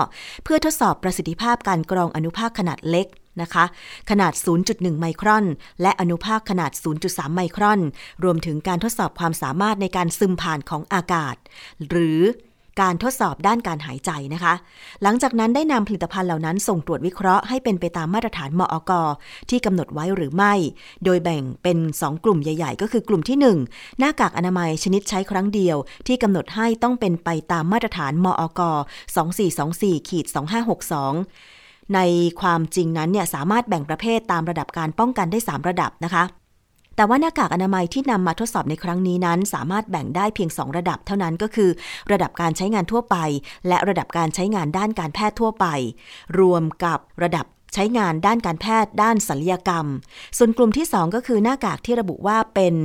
[0.43, 3.07] เพื่อทดสอบประสิทธิภาพการกรองอนุภาคขนาดเล็ก
[3.41, 3.65] นะคะ
[4.09, 4.33] ขนาด
[4.67, 5.45] 0.1 ไมครอน
[5.81, 6.71] และอนุภาคขนาด
[7.03, 7.79] 0.3 ไมครอน
[8.23, 11.35] รวมถึงการทดสอบความสามารถในการซึมผ่านของอากาศ
[11.89, 12.19] หรือ
[12.81, 14.53] การทดสอบด้านการหายใจนะคะ
[15.03, 18.91] หลังจากนั้นได้นำผลิตภัณฑ์เหล่านั้นส่งตรวจวิเคราะห์ให้เป็นไปตามมาตรฐานมออก
[19.49, 20.53] ที่กำหนดไว้หรือไม่
[21.05, 23.37] โดยแบ่งเป็น 2 กลุ่มใหญ่ ๆ ก็คือกลุ่มที่
[23.69, 28.71] 1 หน้ากากอนามัยชนิดใช้ครั้งเดียว ที่กำหนดให้ต้องเป็นไปตามมาตรฐานมออกอ
[29.39, 30.25] 2424ขีด
[31.09, 31.99] 2562 ใน
[32.41, 36.23] ความจริงนั้นเนี่ยสามารถแบ่งประเภทตามระดับการป้องกันได้ 3 ระดับนะคะ
[36.97, 41.69] แต่ว่าหน้ากากอนามัยที่นำมาทดสอบในครั้งนี้นั้น สามารถแบ่งได้เพียง 2 ระดับเท่านั้นก็คือ
[42.11, 43.17] ระดับการใช้งานทั่วไป
[43.67, 45.65] และระดับการใช้งานด้านการแพทย์ทั่วไป
[46.39, 49.85] รวมกับระดับใช้งานด้านการแพทย์ด้านศัลยกรรม
[50.37, 52.75] ส่วนกลุ่มที่ 2 ก็คือหน้ากากที่ระบุว่าเป็น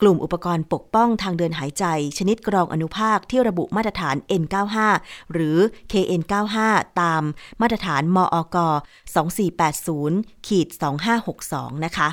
[0.00, 1.84] กลุ่มอุปกรณ์ปกป้องทางเดินหายใจ
[2.18, 4.76] ชนิดกรองอนุภาคที่ระบุมาตรฐาน N95
[5.32, 5.56] หรือ
[5.92, 6.56] KN95
[7.00, 7.22] ตาม
[7.60, 8.56] มาตรฐานมอก
[9.70, 10.68] 2480ขีด
[11.26, 12.08] 2562 นะคะ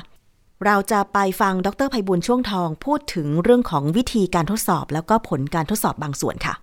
[0.64, 6.54] เราจะไปฟังดรไพบุญช่วงทองพูดถึงเรื่องของวิธีการทดสอบ แล้วก็ผลการทดสอบบางส่วนค่ะ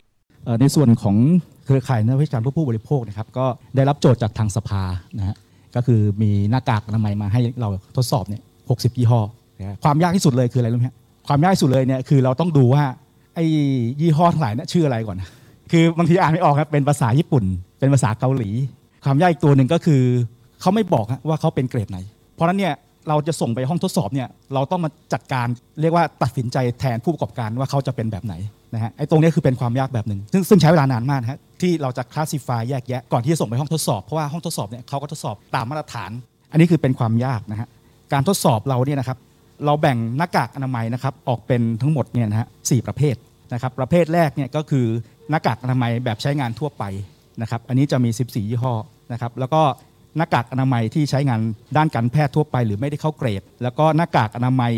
[0.61, 1.15] ในส่วนของ
[1.65, 4.83] เครือข่ายนักวิชาการเพื่อผู้บริโภคนะครับก็ได้รับโจทย์จากทางสภา
[5.17, 5.35] นะฮะ
[5.75, 9.21] ก็คือมีหน้ากากอนามัยมาให้เราทดสอบเนี่ยหกยี่ห้อ
[9.83, 10.85] ความยากที่สุดเลยคืออะไรรู้ไหม
[11.27, 12.83] ความยากที่สุดเลยเนี่ยคือเราต้องดูว่า
[13.35, 13.45] ไอ้
[14.01, 15.17] ยี่ห้อทั้งหลายเนี่ยชื่ออะไรก่อน
[15.71, 17.43] คือบางทีอ่านไม่ออกครับเป็นภาษาญี่ปุ่น
[17.79, 18.49] เป็นภาษาเกาหลี
[19.05, 20.01] ความยากอีกตัวหนึ่งก็คือ
[20.61, 21.97] เขาไม่บอกว่าเขาเป็นเกรดไหน
[22.35, 22.73] เพราะนั้นเนี่ย
[23.09, 25.47] เราจะส่งไปห้องทดสอบเนี่ยเราต้องมาจัดการ
[25.81, 28.33] เรียกว่าตัดสินใจแทนผู้ประกอบการว่าเขาจะเป็นแบบไหน
[28.73, 36.11] นะฮะไอ้ตรงนี้คือเป็นความยากแบบหนึ่งซึ่งซึ่งใช้เวลานานมากฮะที่เราจะคลาสสิฟายแยกแยะก่อนที่จะส่งไปห้องทดสอบเพราะว่าห้องทดสอบเนี่ยเขาก็ทดสอบตามมาตรฐาน
[36.51, 37.67] อันนี้คือเป็นความยากนะฮะ
[38.13, 39.17] การทดสอบเราเนี่ยนะครับ
[39.65, 43.15] เราแบ่งหน้ากากอนามัยนะครับออกเป็นทั้งหมดเนี่ยนะฮะสประเภท
[43.53, 44.85] นะครับประเภทแรกเนี่ยก็คือ
[45.29, 46.83] หน้ากากอนามัยแบบใช้งานทั่วไป
[47.41, 48.73] นะครับอันนี้จะมี 14 ยี่ห้อ
[49.11, 49.61] นะครับแล้วก็
[50.17, 51.39] หน้ากากอนามัยที่ใช้งาน
[51.77, 54.73] ด้านการแพทย์ทั่วไป หรือไม่ได้เข้าเกรด แล้วก็หน้ากากอนามัย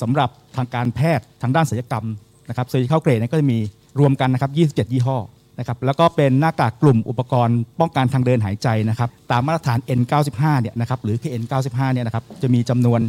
[0.00, 2.06] สำหรับทางการแพทย์ทางด้านศัลยกรรม
[2.48, 3.58] นะครับซึ่งเข้าเกรดนี่ก็จะมี
[4.00, 5.18] รวมกันนะครับ 27 ยี่ห้อ
[5.58, 13.00] นะครับแล้วก็เป็นหน้ากากกลุ่มอุปกรณ์ป้องกันทางเดินหายใจนะครับตามมาตรฐาน N95 เนี่ยนะครับหรือ KN95 เนี่ยนะครับจะมีจำนวน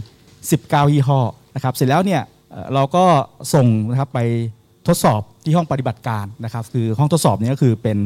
[0.41, 1.19] 19 ยี่ห้อ
[1.55, 2.21] นะครับเสร็จแล้วเนี่ย
[2.73, 3.05] เราก็
[3.53, 4.19] ส่งนะครับไป
[4.87, 7.97] ทดสอบที่ห้องปฏิบัติการนะครับคือห้องทดสอบนี้ก็คือเป็น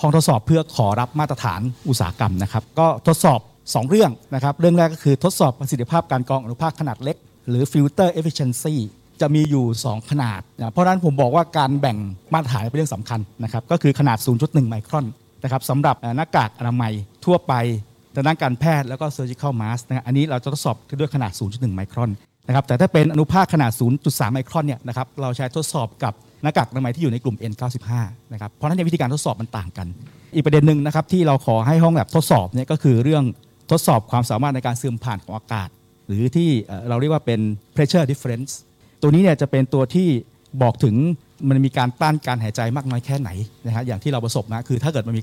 [0.00, 7.16] ห้องทดสอบเพื่อขอรับมาตรฐานอุตสาหกรรมนะครับ ก็ทดสอบ 2 เรื่องนะครับ เรื่องแรกก็คือทดสอบประสิทธิภาพการกรองอนุภาคขนาดเล็ก
[7.48, 8.74] หรือ filter efficiency
[9.20, 11.96] จะมีอยู่ 2 ขนาดนะเพราะนั้นผมบอกว่าการแบ่ง
[12.32, 15.06] มาตรฐานเป็นเรื่องสำคัญนะครับ ก็คือขนาด 0.1 ไมครอน
[15.42, 16.92] นะครับสำหรับหน้ากากอนามัย
[17.24, 17.52] ทั่วไป
[18.14, 22.10] ทางด้านการแพทย์แล้วก็ surgical mask นะอันนี้เราจะทดสอบด้วยขนาด 0.1 ไมครอน
[22.46, 23.70] นะครับแต่ถ้าเป็นอนุภาคขนาด
[24.02, 26.12] 0.3 ไมครอนเนี่ยนะครับเราใช้ทดสอบกับ
[26.46, 27.90] น้ากากอนามัยที่อยู่ในกลุ่ม N95
[28.32, 29.86] นะครับเพราะฉะนั้นวิธีการทดสอบมันต่างกัน
[30.34, 33.24] อีกประเด็นหนึ่งนะครับที่เราขอให้ห้องแบบทดสอบเนี่ยก็คือเรื่อง
[33.70, 35.68] ทดสอบความสามารถในการซึมผ่านของอากาศ
[36.06, 36.48] หรือที่
[36.88, 37.40] เราเรียกว่าเป็น
[37.74, 38.52] pressure difference
[39.02, 40.08] ตัวนี้เนี่ยจะเป็นตัวที่
[40.62, 40.94] บอกถึง
[41.48, 43.30] มันมีการต้านการหายใจมากน้อยแค่ไหน
[43.66, 45.22] นะฮะอย่างที่เราประสบนะคือถ้าเกิดมันมี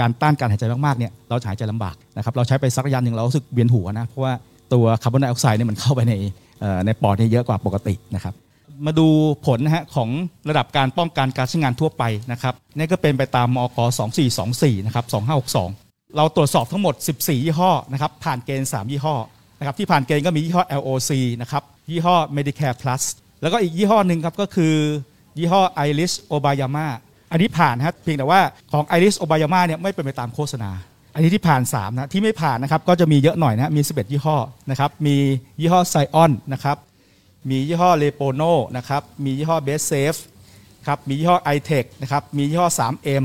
[0.00, 4.32] การต้านการหายใจมากๆเนี่ยเราหายใจลำบากนะครับเราใช้ไปสักระยะหนึ่งเรารู้สึกเวียนหัวนะเพราะว่า
[4.72, 6.14] ตัวคาร์บอนไดออกไซด์เนี่ยมันเข้าไปใน
[6.86, 8.34] ในปอดนี่เยอะกว่าปกตินะครับ
[8.86, 9.08] มาดู
[9.46, 10.08] ผลนะฮะของ
[10.48, 12.02] ระดับการป้องกันการใช้งานทั่วไป
[12.32, 13.78] นะครับนี่ก็เป็นไปตามมอก
[14.32, 15.04] 2424นะครับ
[15.60, 19.16] 2562 เราตรวจสอบทั้งหมด 14 ยี่ห้อนะครับผ่านเกณฑ์ 3 ยี่ห้อ
[19.58, 23.02] นะครับที่ผ่านเกณฑ์ก็มียี่ห้อ LOC นะครับยี่ห้อ Medicare Plus
[23.42, 24.74] แล้วก็อีกยี่ห้อหนึ่งครับก็คือ
[25.38, 26.86] ยี่ห้อ Iris Obayama
[27.30, 28.40] อันนี้ผ่านนะครับเพียงแต่ว่า
[28.72, 30.70] ของ Iris Obayama เนี่ยไม่เป็นไปตามโฆษณา
[31.14, 34.36] อันนี้ที่ผ่าน3นะที่ไม่ผ่านนะครับก็จะมีเยอะหน่อยนะมี 11 ยี่ห้อ
[34.70, 35.16] นะครับมี
[35.60, 36.76] ยี่ห้อ Scion นะครับ
[37.50, 40.20] มียี่ห้อ Lepono นะครับ มียี่ห้อ Best Safe
[40.86, 43.24] ครับ มียี่ห้อ iTech นะครับ มียี่ห้อ 3M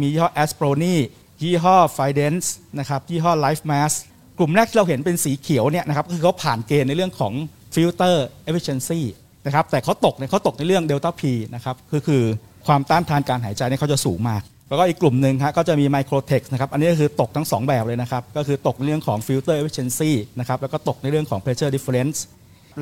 [0.00, 0.94] มียี่ห้อ Asproni
[1.42, 2.46] ยี่ห้อ Fidence
[2.78, 3.92] นะครับ ยี่ห้อ Life Mass
[4.38, 7.32] กลุ่มแรกที่เราเห็นเป็นสีเขียวเนี่ยนะครับคือเขาผ่านเกณฑ์ในเรื่องของ
[7.74, 8.16] filter
[8.48, 9.00] efficiency นซี
[9.46, 11.22] นะครับ แต่เขาตกเนี่ยเขาตกในเรื่อง delta P
[11.54, 12.22] นะครับคือคือ
[12.66, 22.18] ความต้านทานการหายใจเนี่ยเขาจะสูงมาก แล้วก็อีกกลุ่มหนึ่งฮะก็จะมี microtex นะครับ อันนี้ก็คือตกทั้ง 2 แบบเลยนะครับ ก็คือตกในเรื่องของ filter efficiency นซีนะครับ แล้วก็ตกในเรื่องของ pressure difference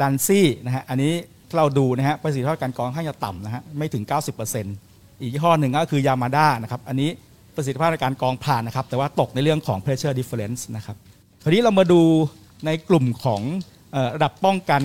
[0.01, 1.13] ลันซี่นะฮะอันนี้
[1.49, 4.05] ถ้าเราดูนะฮะประสิทธิภาพการกรองค่อนข้างจะต่ำนะฮะไม่ถึง
[4.63, 7.11] 90%อีกยี่ห้อหนึ่งก็คือยามาด้านะครับอันนี้
[7.57, 10.97] ประสิทธิภาพในการกรองผ่านนะครับแต่ว่าตกในเรื่องของ pressure difference นะครับ
[11.43, 12.03] ทีนี้เรามาดู
[12.67, 13.43] ในกลุ่มของ
[14.15, 14.83] ระดับป้องกัน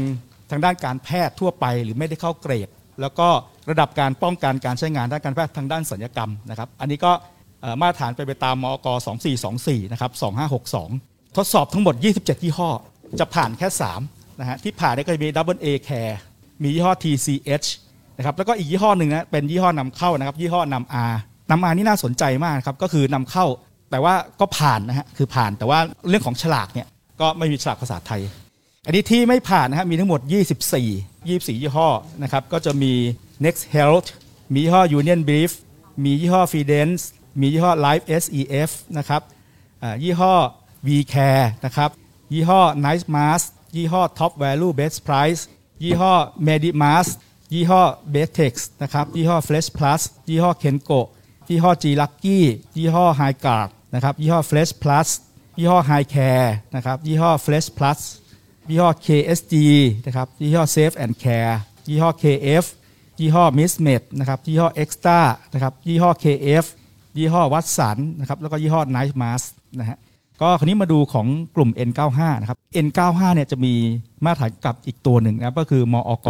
[0.52, 2.70] ทางด้านการแพทย์ทั่วไป หรือไม่ได้เข้าเกรด
[3.02, 3.28] แล้วก็
[3.70, 7.12] ระดับการป้องกันการใช้งานด้านการแพทย์ทางด้านสัญญกรรมนะครับอันนี้ก็
[7.82, 8.88] มาตรฐานไปไปตามมอก
[9.40, 10.12] 2424นะครับ
[10.74, 12.70] 2562 ทดสอบทั้งหมด 27 ยี่ห้อ
[13.20, 13.68] จะผ่านแค่
[14.00, 16.14] 3 นะฮะที่ผ่านได้ก็จะมี Double A Care
[16.64, 17.68] มียี่ห้อ TCH
[18.18, 21.14] นะครับแล้วก็อีกยี่ห้อหนึ่งนะเป็นยี่ห้อนำเข้านะครับยี่ห้อนำ R
[21.52, 23.46] นำ R นี่น่าสนใจมากครับก็คือนำเข้า
[23.92, 25.80] แต่ว่าก็ผ่านนะฮะคือผ่านแต่ว่า
[26.10, 26.88] เรื่องของฉลากเนี่ย
[27.22, 28.22] ก็ไม่มีฉลากภาษาไทย
[28.86, 30.34] อันนี้ที่ไม่ผ่านนะฮะมีทั้งหมด 24
[30.84, 31.90] 24 ยี่ห้อ
[32.24, 32.94] นะครับก็จะมี
[33.46, 34.08] Next Health
[34.54, 35.52] มียี่ห้อ Union Brief
[36.04, 37.02] มียี่ห้อ Fidence
[37.40, 39.22] มียี่ห้อ Life SEF นะครับ
[39.84, 40.34] อ่ายี่ห้อ
[40.88, 41.90] VCare นะครับ
[42.34, 45.42] ยี่ห้อ Nice Mask ยี่ห้อ Top Value Best Price
[45.84, 46.14] ยี่ห้อ
[46.48, 47.08] Medimas
[47.54, 47.84] ยี่ห้อ
[48.14, 51.00] Betex นะครับยี่ห้อ Fresh Plus ยี่ห้อ Kenko
[51.50, 52.40] ยี่ห้อ G Lucky
[52.78, 55.08] ยี่ห้อ High Guard นะครับยี่ห้อ Fresh Plus
[55.58, 58.00] ยี่ห้อ High Care นะครับยี่ห้อ Fresh Plus
[58.70, 59.56] ยี่ห้อ KSG
[60.06, 61.54] นะครับยี่ห้อ Safe and Care
[61.90, 62.66] ยี่ห้อ KF
[63.20, 65.20] ยี่ห้อ Mismed นะครับยี่ห้อ Extra
[65.54, 66.66] นะครับยี่ห้อ KF
[67.18, 69.46] ยี่ห้อวัตสันนะครับแล้วก็ยี่ห้อ Nice Mask
[69.80, 69.98] นะฮะ
[70.44, 73.74] ก็คราวนี้มาดูของกลุ่ม N95 นะครับ N95 เนี่ยจะมี
[74.26, 76.28] มาตรฐานกับอีกตัวหนึ่งนะครับก็คือมอก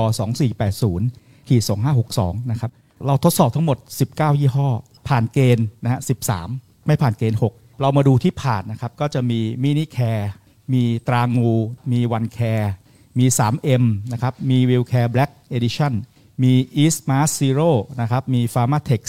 [0.72, 1.64] 2480ขีด
[2.06, 2.72] 2562 นะครับ
[3.06, 3.78] เราทดสอบทั้งหมด
[4.10, 4.70] 19 ยี่ห้อ
[5.08, 6.00] ผ่านเกณฑ์นะฮะ
[6.44, 10.30] 13 ไม่ผ่านเกณฑ์ 6 เรามาดูที่ผ่านนะครับ ก็จะมีมินิแคร์
[10.74, 11.52] มีตรางู
[11.92, 12.72] มีวันแคร์
[13.20, 15.94] มี 3M นะครับ มีวิลแคร์ Black Edition
[16.44, 17.70] มี East Mars Zero
[18.02, 19.02] นะครับ มี Pharmatex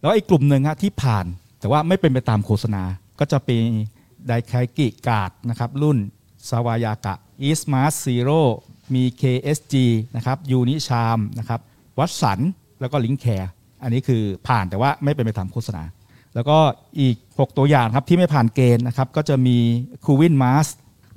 [0.00, 1.26] แล้วอีกกลุ่มหนึ่งฮะที่ผ่าน
[1.58, 2.82] แต่ว่าไม่เป็นไปตามโฆษณา
[3.18, 3.62] ก็จะเป็น
[4.26, 5.98] ไดไคกิกาดนะครับรุ่น
[6.48, 7.14] สวายากะ
[7.48, 8.40] East Mars Zero
[8.94, 9.74] มี KSG
[10.16, 11.60] นะครับยูนิชามนะครับ
[11.98, 12.40] วัตสัน
[12.80, 13.50] แล้วก็ลิงแคร์
[13.82, 15.82] อันนี้คือผ่านแต่ว่าไม่เป็นไปตามโฆษณา
[16.34, 16.58] แล้วก็
[17.00, 19.58] อีก 6 ตัวอย่างครับที่ไม่ผ่านเกณฑ์นะครับก็จะมี
[20.04, 20.68] คูวินมาส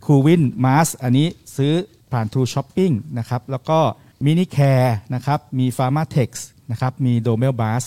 [0.05, 1.73] คูวินมาสอันนี้ซื้อ
[2.11, 3.79] ผ่าน True Shopping นะครับแล้วก็
[4.25, 6.29] มินิแคร์นะครับมี Pharmatex
[6.71, 7.83] นะครับมี d o m e l b a s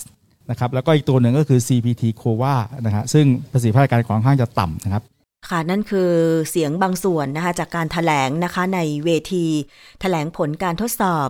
[0.50, 2.54] นะครับแล้วก็อีกตัวหนึ่งก็คือ CPT c o v a
[2.86, 5.02] นะฮะซึ่งประสิทธิภาพการของข้างจะต่ำนะครับ
[5.48, 6.10] ค่ะนั่นคือ
[6.50, 9.54] เสียงบางส่วนนะคะจากการถแถลงนะคะในเวทีถ
[10.00, 11.28] แถลงผลการทดสอบ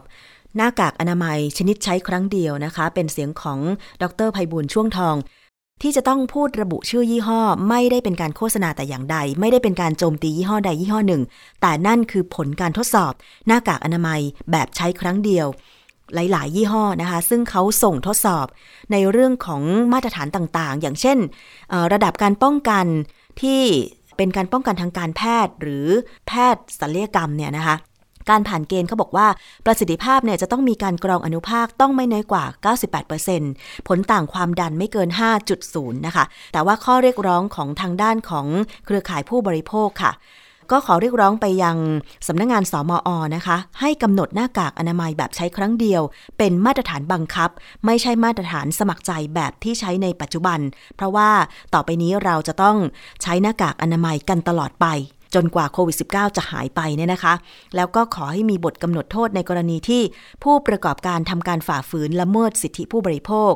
[0.56, 3.58] หน้ากากอนามัยชนิดใช้ครั้งเดียวนะคะ เป็นเสียงของ
[4.02, 5.16] ดรภัยบุญช่วงทอง
[5.82, 11.22] ที่จะต้องพูดระบุชื่อยี่ห้อ ไม่ได้เป็นการโฆษณาแต่อย่างใด ไม่ได้เป็นการโจมตียี่ห้อใดยี่ห้อหนึ่ง
[11.60, 13.12] แต่นั่นคือผลการทดสอบ
[13.46, 15.46] หน้ากากอนามัยแบบใช้ครั้งเดียว
[16.14, 18.46] หลาย ๆ ยี่ห้อนะคะ ซึ่งเขาส่งทดสอบ
[18.92, 21.18] ในเรื่องของมาตรฐานต่าง ๆ อย่างเช่น
[21.92, 22.86] ระดับการป้องกัน
[23.42, 23.62] ที่
[24.16, 25.86] เป็นการป้องกันทางการแพทย์หรือ
[26.26, 27.76] แพทย์ศัลยกรรมเนี่ยนะคะ
[28.30, 29.26] การผ่านเกณฑ์เขาบอกว่า
[29.66, 32.44] ประสิทธิภาพเนี่ยจะต้องมีการกรองอนุภาคต้องไม่น้อยกว่า
[33.16, 35.08] 98%ผลต่างความดันไม่เกิน
[35.56, 38.46] 5.0 นะคะ แต่ว่าข้อเรียกร้องของทางด้านของ
[38.84, 40.12] เครือข่ายผู้บริโภคค่ะ
[40.70, 41.76] ก็ขอเรียกร้องไปยัง
[42.26, 46.02] สำนักงงานสมอนะคะ ให้กำหนดหน้ากากอนามัยแบบใช้ครั้งเดียว
[46.38, 47.50] เป็นมาตรฐานบังคับ
[47.86, 50.58] ไม่ใช่มาตรฐานสมัครใจแบบที่ใช้ในปัจจุบัน
[50.96, 51.30] เพราะว่า
[51.74, 52.76] ต่อไปนี้เราจะต้อง
[53.22, 54.86] ใช้หน้ากากอนามัยกันตลอดไป
[55.34, 57.34] จนกว่าโควิด -19 จะหายไปเนี่ยนะคะ
[57.76, 60.02] แล้วก็ขอให้มีบทกำหนดโทษในกรณีที่
[60.44, 63.52] ผู้ประกอบการทำการฝ่าฝืนละเมิดสิทธิผู้บริโภค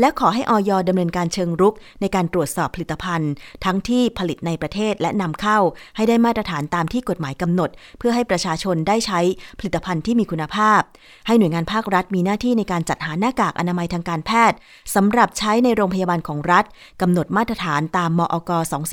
[0.00, 3.32] และขอให้ออยดำเนินการเชิงรุกในการตรวจสอบผลิตภัณฑ์
[3.64, 5.58] ทั้งที่ผลิตในประเทศและนำเข้า
[5.96, 9.20] ให้ได้มาตรฐานตามที่กฎหมายกำหนด เพื่อให้ประชาชนได้ใช้
[9.58, 10.80] ผลิตภัณฑ์ที่มีคุณภาพ
[11.26, 14.58] ให้หน่วยงานภาครัฐมีหน้าที่ในการจัดหาหน้ากากอนามัยทางการแพทย์
[14.94, 16.64] สำหรับใช้ในโรงพยาบาลของรัฐ
[17.02, 18.50] กำหนดมาตรฐานตามมอก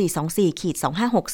[0.10, 0.76] 2424ขีด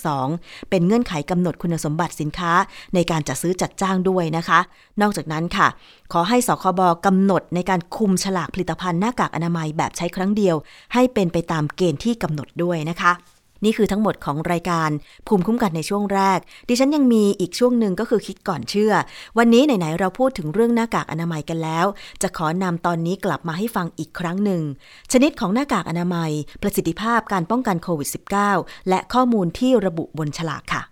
[0.05, 2.51] 2562 เป็นเงื่อนไขกำหนดคุณสมบัติสินค้า
[2.95, 4.59] ในการจัดซื้อจัดจ้างด้วยนะคะ
[5.01, 5.67] นอกจากนั้นค่ะ
[6.13, 10.55] ขอให้สคบกำหนดในการคุมฉลากผลิตภัณฑ์หน้ากากอนามัยแบบใช้ครั้งเดียว
[10.93, 13.11] ให้เป็นไปตามเกณฑ์ที่กำหนดด้วยนะคะ
[13.63, 14.89] นี่คือทั้งหมดของรายการ
[15.27, 18.93] ภูมิคุ้มกันในช่วงแรก ดิฉันยังมีอีกช่วงหนึ่งก็คือคิดก่อนเชื่อ
[19.37, 21.85] วันนี้ไหนๆเราพูดถึงเรื่องหน้ากากอนามัยกันแล้ว
[22.21, 24.61] จะขอนำตอนนี้กลับมาให้ฟังอีกครั้งหนึ่ง
[25.11, 28.09] ชนิดของหน้ากากอนามัย ประสิทธิภาพการป้องกันโควิด
[28.49, 30.83] -19 และข้อมูลที่ระบุบนฉลากค่ะ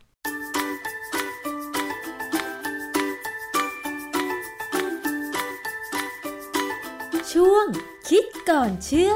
[7.34, 7.66] ช่วง
[8.10, 9.14] คิดก่อนเชื่อ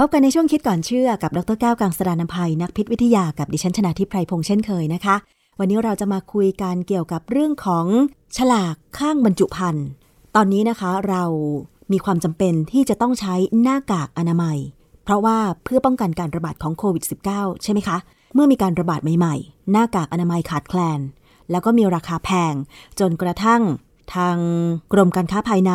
[0.00, 5.16] พบกันในช่วงคิดก่อนเชื่อกับดรแก้วกังสดานนภัยนักพิษวิทยากับดิฉันชนะทิพไพรพงษ์เช่นเคยนะคะ
[5.58, 7.86] วันนี้เราจะมาคุยกันเกี่ยวกับเรื่องของ
[8.36, 9.86] ฉลากข้างบรรจุภัณฑ์
[10.36, 11.24] ตอนนี้นะคะเรา
[11.92, 14.58] มีความจำเป็นที่จะต้องใช้หน้ากากอนามัย
[15.04, 17.04] เพราะว่าเพื่อป้องกันการระบาดของโควิด
[17.34, 17.96] -19 ใช่ไหมคะ
[18.34, 21.00] เมื่อมีการระบาดใหม่ๆ หน้ากากอนามัยขาดแคลน
[21.50, 22.54] แล้วก็มีราคาแพง
[23.00, 23.62] จนกระทั่ง
[24.14, 24.36] ทาง
[24.92, 25.72] กรมการค้าภายใน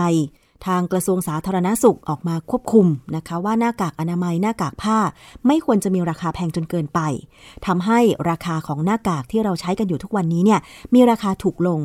[0.67, 4.97] ทางกระทรวงสาธารณสุขออกมาควบคุมนะคะว่าหน้ากากอนามัยหน้ากากผ้า
[5.47, 7.00] ไม่ควรจะมีราคาแพงจนเกินไป
[7.65, 10.60] ทำให้ราคาของหน้ากากที่เราใช้กันอยู่ทุกวันนี้เนี่ย
[10.93, 11.82] มีราคาถูกลง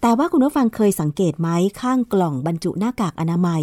[0.00, 1.48] แต่ว่าคุณผู้ฟังเคยสังเกตไหม
[1.80, 3.62] ข้างกล่องบรรจุหน้ากากอนามัย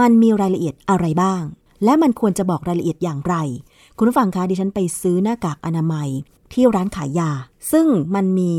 [0.00, 1.42] มันมีรายละเอียดอะไรบ้าง
[1.84, 3.34] และมันควรจะบอกรายละเอียดอย่างไร
[3.96, 6.08] คุณผู้ฟังคะดิฉันไปซื้อหน้ากากอนามัย
[6.52, 7.30] ที่ร้านขายยา
[7.72, 8.54] ซึ่งมันมี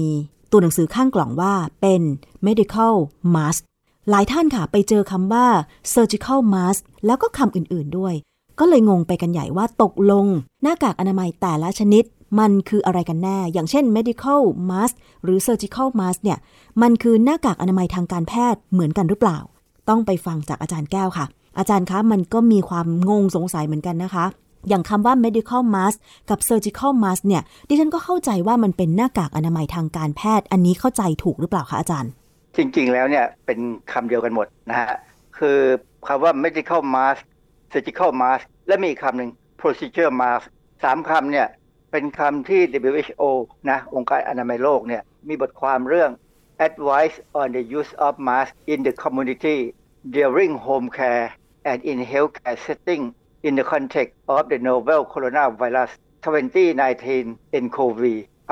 [0.51, 2.01] ตัวหนังสือข้างกล่องว่าเป็น
[2.45, 2.93] medical
[3.35, 3.61] mask
[4.09, 5.45] หลายท่านค่ะไปเจอคำว่า
[5.93, 8.13] surgical mask แล้วก็คำอื่นๆด้วย
[8.59, 10.25] ก็เลยงงไปกันใหญ่ว่าตกลง
[10.63, 12.03] หน้ากากอนามัยแต่ละชนิด
[12.39, 14.93] มันคืออะไรกันแน่ อย่างเช่น medical mask
[15.23, 16.37] หรือ surgical mask เนี่ย
[16.81, 19.39] มันคือหน้ากากอนามัยทางการแพทย์เหมือนกันหรือเปล่า
[19.89, 21.25] ต้องไปฟังจากอาจารย์แก้วค่ะ
[21.57, 24.25] อาจารย์คะมันก็มีความงงสงสัยเหมือนกันนะคะ
[24.69, 25.97] อย่างคำว่า medical mask
[26.29, 32.11] กับ surgical mask เนี่ย ดิฉันก็เข้าใจว่ามันเป็นหน้ากากอนามัยทางการแพทย์ อันนี้เข้าใจถูกหรือเปล่าคะอาจารย์
[32.59, 33.59] จริงๆแล้วเนี่ยเป็น
[33.91, 34.95] คำเดียวกันหมดนะฮะ
[35.37, 35.59] คือ
[36.07, 37.21] คำว่า medical mask
[37.71, 40.45] surgical mask และมีอีกคำหนึ่ง procedure mask
[40.83, 41.47] สามคำเนี่ย
[41.91, 42.61] เป็นคำที่
[42.97, 43.23] WHO
[43.69, 46.11] นะองค์การอนามัยโลกเนี่ยมีบทความเรื่อง
[46.67, 49.59] advice on the use of mask in the community
[50.17, 51.27] during home care
[51.69, 53.03] and in healthcare setting
[53.47, 55.91] in the context of the novel coronavirus
[56.23, 58.03] 2019 nCoV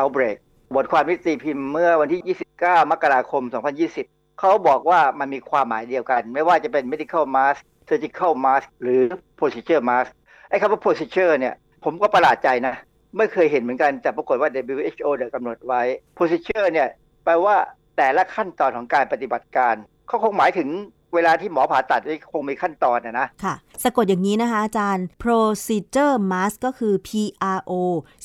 [0.02, 0.38] outbreak
[0.76, 3.44] บทความที่ตีพิมพ์เมื่อวันที่ 29 มกราคม
[3.88, 9.02] 2020 เขาบอกว่ามันมีความหมายเดียวกัน ไม่ว่าจะเป็น medical mask surgical mask หรือ
[9.40, 10.10] procedure mask
[10.50, 11.54] ไอ้คำว่า procedure เนี่ย
[11.84, 12.76] ผมก็ประหลาดใจนะ
[13.18, 15.82] ไม่เคยเห็นเหมือนกัน แต่ปรากฏว่า WHO เดี๋ยวกำหนดไว้
[16.18, 16.90] procedure เนี่ย
[17.24, 17.56] แปลว่า
[17.98, 19.76] แต่ละขั้นตอนของการปฏิบัติการ
[20.08, 20.70] เขาคงหมายถึง
[21.16, 27.10] เวลาที่หมอผ่าตัดคงมีขั้นตอนนะนะค่ะ สะกดอย่างนี้นะคะอาจารย์ procedure mask ก็คือ P
[27.58, 27.74] R O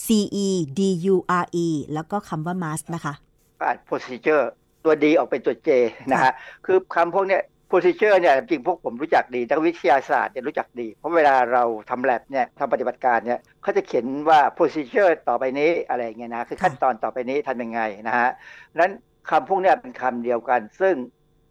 [0.05, 0.09] C
[0.47, 0.81] E D
[1.15, 3.15] U R E แล้วก็คำว่า mask นะคะ
[3.63, 4.45] อ่าน procedure
[4.85, 5.69] ตัวดีออกเป็นตัว J
[6.13, 6.33] นะฮะ
[6.67, 18.31] คือคำพวกเนี้ย procedure เนี่ยจริงพวกผมรู้จักดีนักวิทยาศาสตร์เนี่ยรู้จักดี เพราะเวลาเราทำ lab เนี่ยทำปฏิบัติการเนี่ยเขาจะเขียนว่า procedure ต่อไปนี้อะไรอย่างเงี้ยนะคือขั้นตอนต่อไปนี้ทำยังไงนะฮะ
[18.79, 18.93] นั้น
[19.31, 20.95] คำพวกเนี้ยเป็นคำเดียวกัน ซึ่ง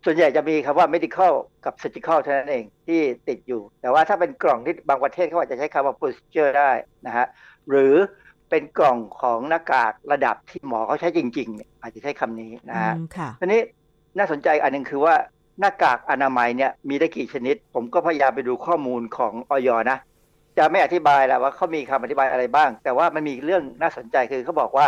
[0.05, 1.33] ส่วนใหญ่จะมีคำว่า medical
[1.65, 6.71] กับ surgical เท่านั้นเองที่ติดอยู่ แต่ว่าถ้าเป็นกล่องที่บางประเทศเขาอาจจะใช้คำว่า procedure ได้
[7.05, 7.25] นะฮะ
[7.69, 7.93] หรือ
[8.49, 13.61] เป็นกล่องของหน้ากากระดับที่หมอเขาใช้จริงๆเนี่ยอาจจะใช้คำนี้นะฮะอืมค่ะทีนี้
[14.17, 15.15] น่าสนใจอันหนึ่งคือว่า
[15.59, 19.97] หน้ากากอนามัยเนี่ยมีได้กี่ชนิด ผมก็พยายามไปดูข้อมูลของออยนะ
[20.57, 24.87] จะไม่อธิบายแหละว่าเขามีคำอธิบายอะไรบ้าง แต่ว่ามันมีเรื่องน่าสนใจคือเขาบอกว่า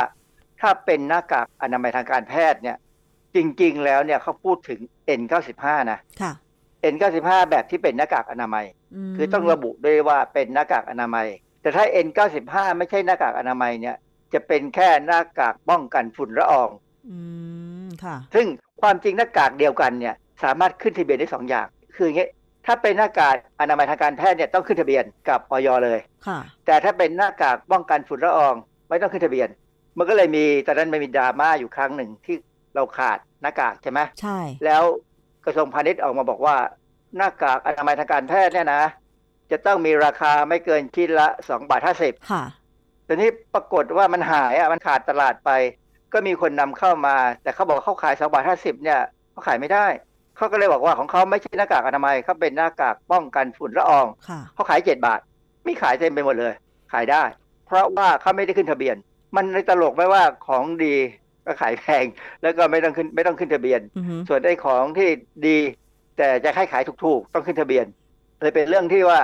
[0.62, 2.78] ถ้าเป็นหน้ากากอนามัยทางการแพทย์เนี่ย
[3.36, 4.80] จริง ๆ แล้วเนี่ยเขาพูดถึง
[5.20, 6.34] N95 นะค่ะ
[6.94, 8.66] N95 แบบที่เป็นหน้ากากอนามัย
[9.12, 11.28] มคือต้องระบุด้วยว่าเป็นหน้ากากอนามัย
[11.62, 13.96] แต่ถ้า N95 ไม่ใช่หน้ากากอนามัยเนี่ย
[14.34, 16.70] จะเป็นแค่หน้ากากป้องกันฝุ่นละออง
[17.10, 17.18] อื
[17.86, 18.46] มค่ะ ซึ่ง
[18.82, 22.28] ความจริงหน้ากากเดียวกันเนี่ยสามารถขึ้นทะเบียนได้สองอย่าง คืออย่างนี้
[22.66, 28.56] ถ้าเป็นหน้ากากอนามัยทางการแพทย์เนี่ยต้องขึ้นทะเบียนกับออยเลยค่ะ แต่ถ้าเป็นหน้ากากป้องกันฝุ่นละออง
[28.90, 29.50] ไม่ต้องขึ้นทะเบียน
[29.98, 32.36] มันก็เลยมีตอนนั้นมันมีดราม่าอยู่ครั้งหนึ่งที่
[32.76, 34.84] เราขาดหน้ากากใช่ไหมใช่ แล้ว
[35.46, 36.56] กระทรวงพาณิชย์ออกมาบอกว่า
[37.18, 38.84] หน้ากากอนามัยทางการแพทย์เนี่ยนะ
[39.52, 42.44] จะต้องมีราคาไม่เกินชิ้นละ2บาท50ค่ะ
[43.08, 45.52] ทีนี้ปรากฏว่ามันหายอะมันขาดตลาดไป
[46.14, 49.00] ก็มีคนนำเข้ามา แต่เขาบอกเขาขาย2บาท50เนี่ย
[49.32, 49.86] เขาขายไม่ได้
[50.38, 55.20] เขาก็เลยบอกว่าของเขาไม่ใช่หน้ากากอนามัยเขาเป็นหน้ากากป้องกันฝุ่นละอองค่ะเขาขาย7บาท
[55.64, 56.54] ไม่ขายเต็มไปหมดเลย
[56.94, 57.24] ขายได้
[57.66, 58.96] เพราะว่าเขาไม่ได้ขึ้นทะเบียน
[59.36, 60.96] มันเลยตลกไหมว่าของดี
[61.46, 62.06] ก็ขายแพง
[62.42, 65.10] แล้วก็ไม่ต้องขึ้นไม่ต้องขึ้นทะเบียนอือฮึส่วนไอ้ของที่
[65.48, 65.58] ดี
[66.18, 67.86] แต่จะให้ขายถูกๆ ต้องขึ้นทะเบียน
[68.42, 69.20] เลยเป็นเรื่องที่ว่า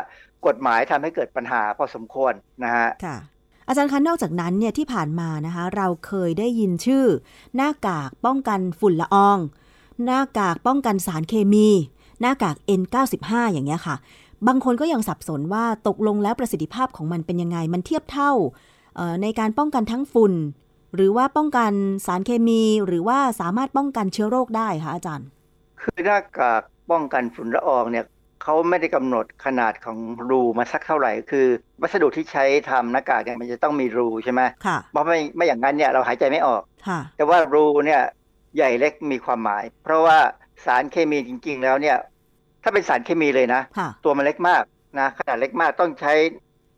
[0.47, 3.17] กฎหมายทำให้เกิดปัญหาพอสมควรนะฮะค่ะ
[3.67, 7.05] อาจารย์คะนอกจากนั้นเนี่ยที่ผ่านมานะคะเราเคยได้ยินชื่อ
[7.55, 9.37] หน้ากากป้องกันฝุ่นละออง
[10.05, 11.67] หน้ากากป้องกันสารเคมี
[12.21, 13.95] หน้ากาก N95 อย่างเงี้ยค่ะ
[14.47, 18.31] บางคนก็ยังสับสนว่าตกลงแล้วประสิทธิภาพของมันเป็นยังไง มันเทียบเท่า
[18.95, 20.33] เอ่อในการป้องกันทั้งฝุ่น
[20.95, 21.71] หรือว่าป้องกัน
[22.05, 25.27] สารเคมี หรือว่าสามารถป้องกันเชื้อโรคได้คะอาจารย์
[25.81, 28.05] คือหน้ากากป้องกันฝุ่นละอองเนี่ย
[28.43, 29.97] เขาไม่ได้กำหนดขนาดของ
[30.29, 31.45] รูมาสักเท่าไหร่ คือ
[31.81, 38.01] วัสดุที่ใช้ทำหน้ากากเนี่ยมันจะต้องมีรูใช่ไหมค่ะเพราะไม่ไม่อย่างนั้นเนี่ยเราหายใจไม่ออกค่ะแต่ว่ารูเนี่ย
[38.55, 40.17] ใหญ่เล็กมีความหมาย เพราะว่า
[40.65, 41.97] สารเคมีจริง ๆ แล้วเนี่ย
[42.63, 44.63] ถ้าเป็นสารเคมีเลยนะค่ะตัวมันเล็กมาก
[44.99, 46.13] นะขนาดเล็กมากต้องใช้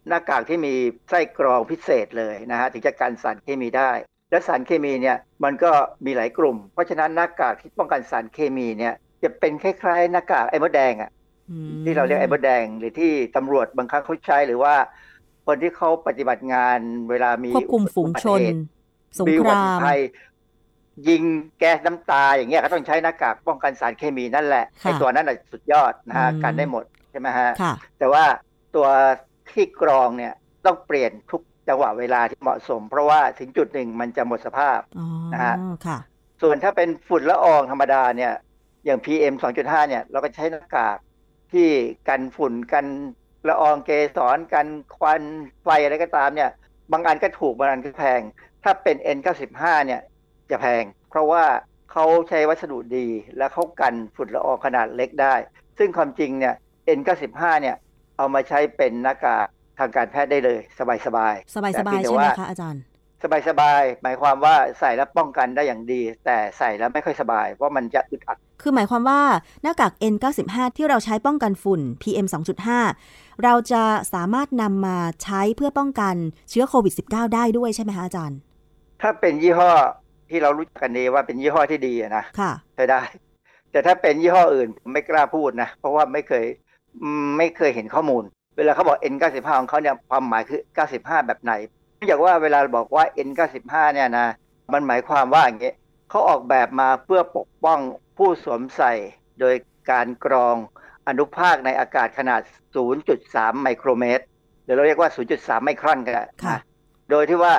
[0.08, 0.74] หน้ากากที่มี
[1.10, 3.92] ไส้กรองพิเศษเลยนะฮะถึงจะกันสารเคมีได้
[4.32, 5.72] และสารเคมีเนี่ยมันก็
[6.06, 11.12] มีหลายกลุ่ม เพราะฉะนั้นหน้ากากที่ป้องกันสารเคมีเนี่ยจะเป็นคล้ายๆหน้ากากไอ้มดแดงอะ
[11.50, 14.76] อืมที่เราเรียกไอ้มดแดงหรือที่ตำรวจบางครั้งเขาใช้หรือว่า
[15.48, 18.60] คนที่เขาปฏิบัติงานเวลามีควบคุมฝูงชนอุบัติเหตุ
[19.18, 20.00] สงมีคอุบัราติมภัย
[21.10, 21.24] ยิง
[21.60, 28.24] แก๊สน้ำตาอย่างเงี้ยเขาต้องใช้หน้ากากป้องกันสารเคมีนั่นแหละค่ะไอ้ตัวนั้นน่ะสุดยอดนะฮะอืมกันได้หมดใช่ไหมฮะค่ะแต่ว่า
[28.76, 28.88] ตัว
[29.54, 30.34] ที่กรองเนี่ย
[30.66, 35.98] ต้องเปลี่ยนทุกจังหวะเวลาที่เหมาะสม เพราะว่าถึงจุดหนึ่งมันจะหมดสภาพอ๋อนะฮะค่ะ
[36.42, 38.34] ส่วนถ้าเป็นฝุ่นละอองธรรมดาเนี่ย
[38.86, 40.98] อย่าง PM 2.5 เนี่ย เราก็ใช้หน้ากาก
[41.54, 41.70] ที่
[42.10, 42.86] กันฝุ่นกัน
[43.48, 45.24] ละอองเกสรกันควัน
[45.64, 46.50] ไฟอะไรก็ตามเนี่ย
[46.92, 48.22] บางอันก็ถูกบางอันก็แพง
[48.64, 50.02] ถ้าเป็น N95 เนี่ย
[50.50, 51.44] จะแพง เพราะว่า
[51.92, 55.36] เขาใช้วัสดุดี และเขากันฝุ่นละอองขนาดเล็กได้
[55.78, 56.54] ซึ่งความจริงเนี่ย
[56.98, 57.76] N95 เนี่ย
[58.22, 59.48] เอามาใช้เป็นหน้ากาก
[59.80, 62.82] ทางการแพทย์ได้เลย สบายๆสบายสบายแต่เพียงแต่ใช่ไหมว่าคะอาจารย์
[63.24, 69.22] สบายสบายๆหมายความว่าใส่แล้วป้องกันได้อย่างดี แต่ใส่แล้วไม่ค่อยสบาย เพราะมันจะอึดอัด คือหมายความว่า
[69.64, 72.28] หน้ากาก N95 ที่เราใช้ป้องกันฝุ่น PM
[72.84, 76.16] 2.5 เราจะสามารถนำมาใช้เพื่อป้องกัน
[76.50, 78.38] เชื้อโควิด -19 ได้ด้วยใช่ไหมคะอาจารย์
[79.02, 79.72] ถ้าเป็นยี่ห้อ
[80.30, 83.02] ที่เรารู้จักกันดีว่าเป็นยี่ห้อที่ดีอะนะค่ะใช้ได้
[83.72, 86.61] แต่ถ้าเป็นยี่ห้ออื่นผมไม่กล้าพูดนะ เพราะว่าไม่เคยอืม
[87.38, 88.24] ไม่เคยเห็นข้อมูล
[88.58, 90.62] เวลาเขาบอก N95 ของเขาเนี่ยความหมายคือ
[90.96, 91.54] 95 แบบไหน
[91.96, 94.28] เนื่องจากว่าเวลาบอกว่า N95 เนี่ยนะ
[94.74, 95.76] มันหมายความว่าอย่างเงี้ย
[96.10, 97.80] เขาออกแบบมาเพื่อปกป้อง
[98.18, 98.94] ผู้สวมใส่
[99.40, 99.56] โดย
[99.92, 100.56] การกรอง
[101.08, 102.42] อนุภาคในอากาศขนาด
[103.02, 104.24] 0.3 ไมโครเมตร
[104.64, 106.62] หรือเราเรียกว่า 0.3 ไมครอนก็ได้ค่ะนะ
[107.10, 107.54] โดยที่ว่า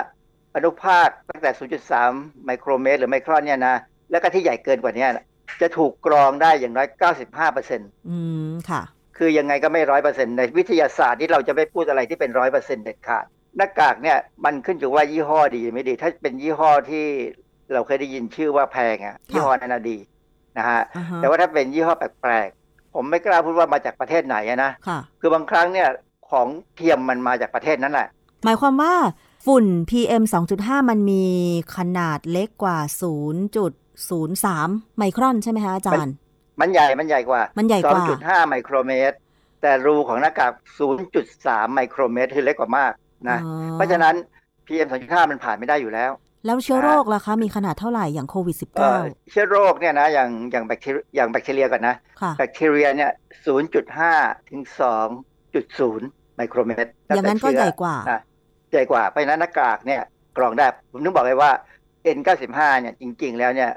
[0.56, 1.50] อนุภาคตั้งแต่
[1.98, 3.76] 0.3 ไมโครเมตร หรือไมครอนเนี่ยนะ
[4.10, 5.24] แล้วก็ที่ใหญ่เกินกว่านี้นะ
[5.60, 6.88] จะถูกกรองได้อย่างน้อย
[7.20, 8.18] 95เปอร์เซ็นต์อื
[8.50, 8.82] ม ค่ะ
[9.16, 13.24] คือยังไงก็ไม่ร้อยเปอร์เซ็นต์ในวิทยาศาสตร์ที่เราจะไม่พูดอะไรที่เป็นร้อยเปอร์เซ็นต์เด็ดขาด
[13.56, 17.06] หน้ากากเนี่ยมันขึ้นอยู่ว่ายี่ห้อดีไม่ดี ถ้าเป็นยี่ห้อที่
[17.72, 19.98] เราเคยได้ยินชื่อว่าแพงอะยี่ห้อนั้นนะดี
[20.58, 25.88] นะฮะอ่าฮะแต่ว่าถ้าเป็นยี่ห้อแปลกๆผมไม่กล้าพูดว่ามาจากประเทศไหนอะนะค่ะคือบางครั้งเนี่ย
[26.30, 26.46] ของ
[26.76, 28.08] เทียมมันมาจากประเทศนั้นแหละ
[28.44, 28.94] หมายความว่า
[29.46, 30.22] ฝุ่น PM
[30.56, 31.24] 2.5 มันมี
[31.76, 32.78] ขนาดเล็กกว่า
[33.62, 36.14] 0.03 ไมครอนใช่ไหมคะอาจารย์
[36.62, 39.16] มันใหญ่มันใหญ่กว่ามันใหญ่กว่า 2.5 ไมโครเมตร
[39.62, 40.52] แต่รูของหน้ากาก
[41.08, 42.92] 0.3 ไมโครเมตรคือเล็กกว่ามาก
[43.28, 44.14] นะอ๋อเพราะฉะนั้น
[44.66, 46.12] PM 2.5 มันผ่านไม่ได้อยู่แล้ว
[46.46, 53.10] แล้วเชื้อโรคล่ะคะ มีขนาดเท่าไหร่อย่างโควิดเอ่อ19 เชื้อโรคเนี่ยนะอย่างอย่างแบคทีเรียอย่างแบคทีเรียก่อนนะค่ะแบคทีเรียเนี่ย
[53.80, 54.60] 0.5 ถึง
[55.28, 58.20] 2.0 ไมโครเมตรอย่างนั้นก็ใหญ่กว่านะ
[58.72, 60.02] ใหญ่กว่าเพราะฉะนั้นหน้ากากเนี่ย
[60.36, 61.50] กรองได้ผมนึกบอกเลยว่า
[62.16, 63.70] N95 เนี่ยจริง ๆ แล้วเนี่ย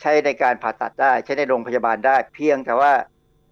[0.00, 2.92] ใช้ในการผ่าตัดได้ ใช้ในโรงพยาบาลได้ เพียงแต่ว่า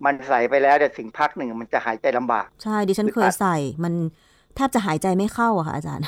[0.05, 3.95] มันใส่ไปแล้วเดี๋ยวถึงพักหนึ่งมันจะหายใจลำบาก ใช่ดิฉันเคยใส่ มัน
[4.55, 6.07] แทบจะหายใจไม่เข้าอะค่ะอาจารย์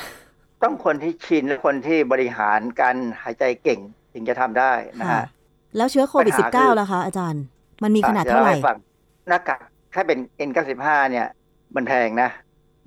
[0.63, 3.79] ต้องคนที่ชินและคนที่บริหารการหายใจเก่ง
[4.13, 5.25] ถึงจะทำได้นะค่ะฮะ
[5.77, 7.43] แล้วเชื้อโควิดปัญหาคือ19 ล่ะคะอาจารย์
[7.83, 9.59] มันมีขนาดเท่าไหร่เดี๋ยวล่ให้ฟังหน้ากาก
[9.93, 11.27] ถ้าเป็น N95 เนี่ย
[11.75, 12.29] มันแพงนะ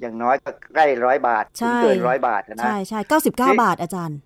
[0.00, 4.18] อย่างน้อยก็ใกล้ร้อยบาทใช่ถึงเกินร้อยบาทนะใช่ใช่99บาทอาจารย์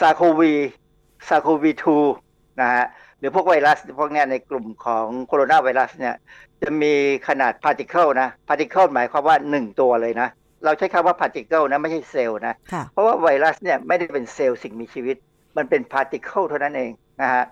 [0.00, 2.31] SARS-CoV SARS-CoV-2
[2.62, 2.84] นะฮะ
[3.18, 6.14] หรือพวกไวรัสพวกเนี้ยในกลุ่มของโคโรนาไวรัสเนี่ย
[6.62, 6.94] จะมี
[7.28, 10.28] ขนาด particle นะ particle หมายความว่า 1 ตัวเลยนะ
[10.64, 15.16] เราใช้คำว่า particle นะไม่ใช่เซลล์นะค่ะเพราะว่าไวรัสเนี่ยไม่ได้เป็นเซลล์สิ่งมีชีวิต
[15.56, 16.90] มันเป็น particle เท่านั้นเอง
[17.22, 17.44] นะฮะ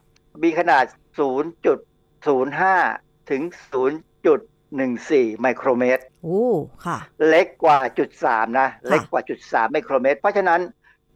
[0.43, 0.85] มีขนาด
[1.67, 3.43] 0.05 ถึง
[4.37, 6.45] 0.14 ไมโครเมตรโอ้
[6.87, 10.61] ค่ะ เล็กกว่าจุด3นะ เล็กกว่าจุด3ไมโครเมตร เพราะฉะนั้น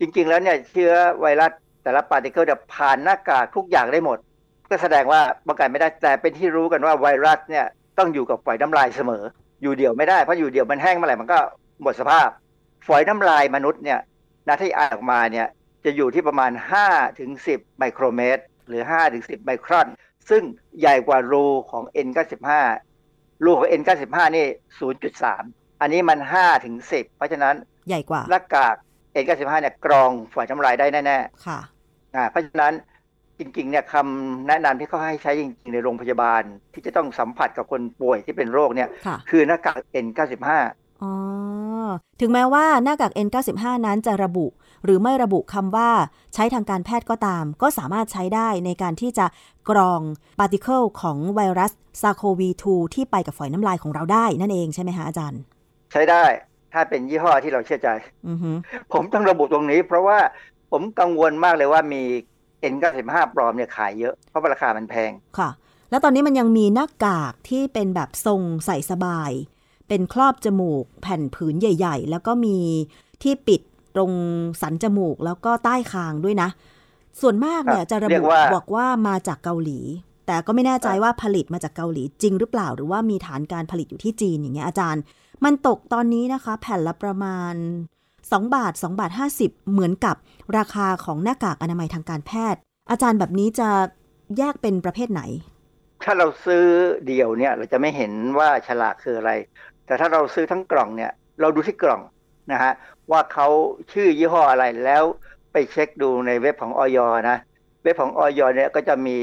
[0.00, 1.52] จริงๆแล้วเนี่ยเชื้อไวรัส
[1.84, 4.18] แต่ละ particle เนี่ยผ่านหน้ากากทุกอย่างได้หมด
[4.70, 7.66] ก็แสดงว่าป้องกันไม่ได้แต่เป็นที่รู้กันว่าไวรัสเนี่ย
[7.98, 9.24] ต้องอยู่กับฝอยน้ำลายเสมอ
[9.62, 11.38] อยู่เดี่ยวไม่ได้เพราะอยู่เดี่ยวมันแห้งเมื่อไหร่มันก็
[11.82, 12.28] หมดสภาพ
[12.86, 14.00] ฝอยน้ำลายมนุษย์เนี่ย
[14.48, 15.46] นะที่อ่านออกมาเนี่ย
[15.84, 16.52] จะอยู่ที่ประมาณ
[16.84, 19.86] 5 ถึง 10 ไมโครเมตร หรือ 5 ถึง 10 ไมครอน
[20.30, 20.42] ซึ่ง
[20.80, 22.50] ใหญ่กว่ารูของ N95
[23.44, 24.46] รูของ N95 นี่
[25.12, 27.54] 0.3 อันนี้มัน 5 ถึง 10 เพราะฉะนั้น
[27.88, 28.74] ใหญ่กว่าหน้ากาก
[29.22, 31.58] N95 เนี่ยกรองฝอยน้ำลายได้แน่ค่ะ
[32.14, 32.74] ๆอ่าเพราะฉะนั้น
[33.38, 36.42] จริงๆเนี่ยคำแนะนำที่เขาให้ใช้จริงๆในโรงพยาบาล
[36.72, 40.48] ที่จะต้องสัมผัสกับคนป่วยที่เป็นโรคเนี่ยค่ะคือหน้ากาก N95
[41.02, 41.12] อ๋อ
[42.20, 44.46] ถึงแม้ว่าหน้ากาก N95 นั้นจะระบุ
[44.84, 45.90] หรือไม่ระบุคำว่า
[46.34, 49.26] ใช้ทางการแพทย์ก็ตาม ก็สามารถใช้ได้ในการที่จะ
[49.70, 50.00] กรอง
[50.40, 55.40] ปาร์ติเคิลของไวรัสซาโควี2ที่ไปกับฝอยน้ำลายของเราได้นั่นเองใช่ไหมคะอาจารย์
[55.92, 56.24] ใช้ได้
[56.72, 57.88] ถ้าเป็นยี่ห้อที่เราเชื่อใจ
[58.28, 58.50] อือฮึ
[58.92, 60.18] ผมต้องระบุตรงนี้ เพราะว่า
[60.74, 62.02] ผมกังวลมากเลยว่ามี
[62.72, 65.50] N95 ปลอมเนี่ยขายเยอะ เพราะว่าราคามันแพง ค่ะ
[65.90, 69.30] แล้วตอนนี้มันยังมีหน้ากากที่เป็นแบบทรงใส่สบาย
[69.88, 72.58] เป็นครอบจมูก แผ่นผืนใหญ่ ๆ แล้วก็มี
[73.22, 73.60] ที่ปิด
[73.96, 74.12] ตรง
[74.62, 76.48] สันจมูกแล้วก็ใต้คางด้วยนะ
[77.20, 79.80] ส่วนมากเนี่ยครับจะระเรีบุยกว่าบอกว่ามาจากเกาหลี
[80.26, 85.02] แต่ก็ไม่แน่ใจว่าผลิตมาจากเกาหลีจริงหรือเปล่า หรือว่ามีฐานการผลิตอยู่ที่จีนอย่างเงี้ยอาจารย์
[85.44, 87.54] มันตกตอนนี้นะคะ แผ่นละประมาณ
[88.04, 89.10] 2บาท2บาท
[89.40, 90.16] 50 เหมือนกับ
[90.58, 93.68] ราคาของหน้ากากอนามัยทางการแพทย์ อาจารย์แบบนี้จะ
[94.38, 95.22] แยกเป็นประเภทไหน
[96.04, 96.64] ถ้าเราซื้อ
[97.06, 99.32] เดี่ยวเนี่ยเราจะไม่เห็นว่าฉลากคืออะไร
[99.86, 102.02] แต่ถ้าเราซื้อทั้งกล่องเนี่ยเราดูที่กล่อง
[102.52, 102.72] นะฮะ
[103.10, 103.48] ว่าเขา
[103.92, 105.04] ชื่อยี่ห้ออะไรแล้ว
[105.52, 106.98] ไปเช็คดูในเว็บของออย
[107.30, 107.38] นะ
[107.82, 109.18] เว็บของออยเนี่ยก็จะมี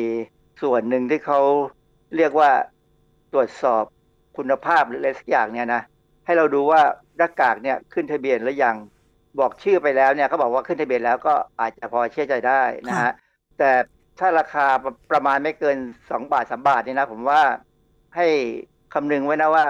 [0.62, 1.40] ส่วนหนึ่งที่เขา
[2.16, 2.52] เรียกว่า
[3.34, 3.84] ตรวจสอบ
[4.38, 5.82] คุณภาพหรืออะไรสักอย่างเนี่ยนะ
[6.26, 6.82] ให้เราดูว่า
[7.18, 8.76] หน้ากากเนี่ยขึ้นทะเบียนหรือยัง
[9.40, 13.12] บอกชื่อไปแล้วเนี่ยเขาบอกว่าขึ้นทะเบียนแล้วก็อาจจะพอเชื่อใจได้นะฮะ
[13.60, 13.72] แต่
[14.20, 17.42] ถ้าราคาประประมาณไม่เกิน2บาท3บาทนี่นะผมว่า
[18.16, 18.28] ให้
[18.94, 19.66] คำนึงไว้นะว่า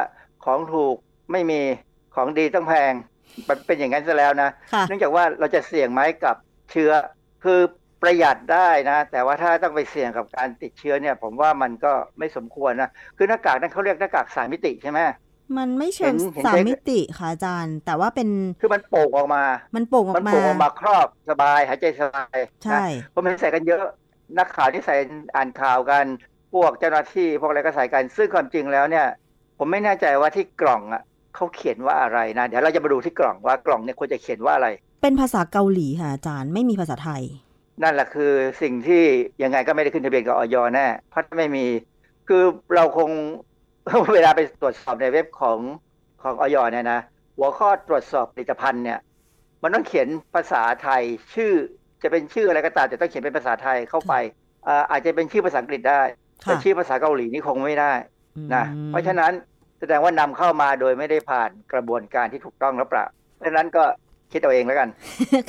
[0.45, 0.95] ของถูก
[1.32, 1.62] ไม่มี
[2.16, 2.93] ของดีต้องแพง
[3.47, 6.36] มันเป็นอย่างนั้นซะแล้วนะค่ะเนื่องจากว่าเราจะเสี่ยงไหมกับ
[6.72, 6.91] เชื้อ
[7.43, 7.59] คือ
[8.01, 14.99] ประหยัดได้นะ แต่ว่าถ้าต้องไปเสี่ยงกับการติดเชื้อเนี่ย ผมว่ามันก็ไม่สมควรนะ คือหน้ากากนั้นเขาเรียกหน้ากากสามมิติใช่ไหม
[15.57, 18.29] มันไม่เชิงเห็นเห็นสามใช้มิติค่ะอาจารย์ แต่ว่าเป็น
[18.61, 19.43] คือมันโป่งออกมา
[19.75, 23.83] มันโป่งออมันกมาโป่งออกมาครอบสบายหายใจสบายใช่นะผมเห็นใส่กันเยอะ
[24.37, 24.95] นักข่าวที่ใส่
[25.35, 26.05] อ่านข่าวกัน
[26.53, 29.07] พวกเจ้าหน้าที่พวกอะไรก็ใส่กันซึ่งความจริงแล้วเนี่ย
[29.57, 31.03] ผมไม่แน่ใจว่าที่กล่องอะ
[31.35, 34.67] เขาเขียนว่าอะไรนะเดี๋ยวเราจะมาดูที่กล่องว่ากล่องเนี่ยควรจะเขียนว่าอะไร
[35.01, 37.23] เป็นภาษาเกาหลีค่ะอาจารย์ไม่มีภาษาไทย
[37.83, 39.03] นั่นแหละคือสิ่งที่
[39.43, 41.65] ยังไงก็ไม่ได้ขึ้นทะเบียนกับออยแน่เพราะไม่มี
[42.27, 42.43] คือ
[42.75, 43.09] เราคง
[44.13, 45.59] เวลาไปตรวจสอบในเว็บของ
[46.21, 46.99] ของออยเนี่ยนะ
[47.38, 48.99] หัวข้อตรวจสอบผลิตภัณฑ์เนี่ย
[49.63, 51.01] มันต้องเขียนภาษาไทย
[51.36, 51.51] ชื่อ
[52.03, 54.13] จะเป็นชื่ออะไรก็ตามแต่ต้องเขียนเป็นภาษาไทยเข้าไป
[54.67, 56.01] อ่าอาจจะเป็นชื่อภาษาอังกฤษได้
[56.41, 57.93] แต่ค่ะชื่อภาษาเกาหลีนี่คงไม่ได้
[58.53, 59.32] นะอืมเพราะฉะนั้น
[59.79, 63.05] แสดงว่านำเข้ามาโดยไม่ได้ผ่านกระบวนการที่ถูกต้องหรือเปล่า
[63.36, 63.84] เพราะฉะนั้นก็
[64.32, 64.89] คิดเอาเองแล้วกัน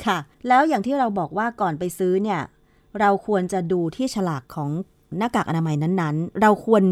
[0.05, 0.17] ค่ะ
[0.47, 2.41] แล้วอย่างที่เราบอกว่าก่อนไปซื้อเนี่ย
[2.99, 4.69] เราควรจะดูที่ฉลากของ
[5.17, 6.83] หน้ากากอนามัยนั้นๆ เราควร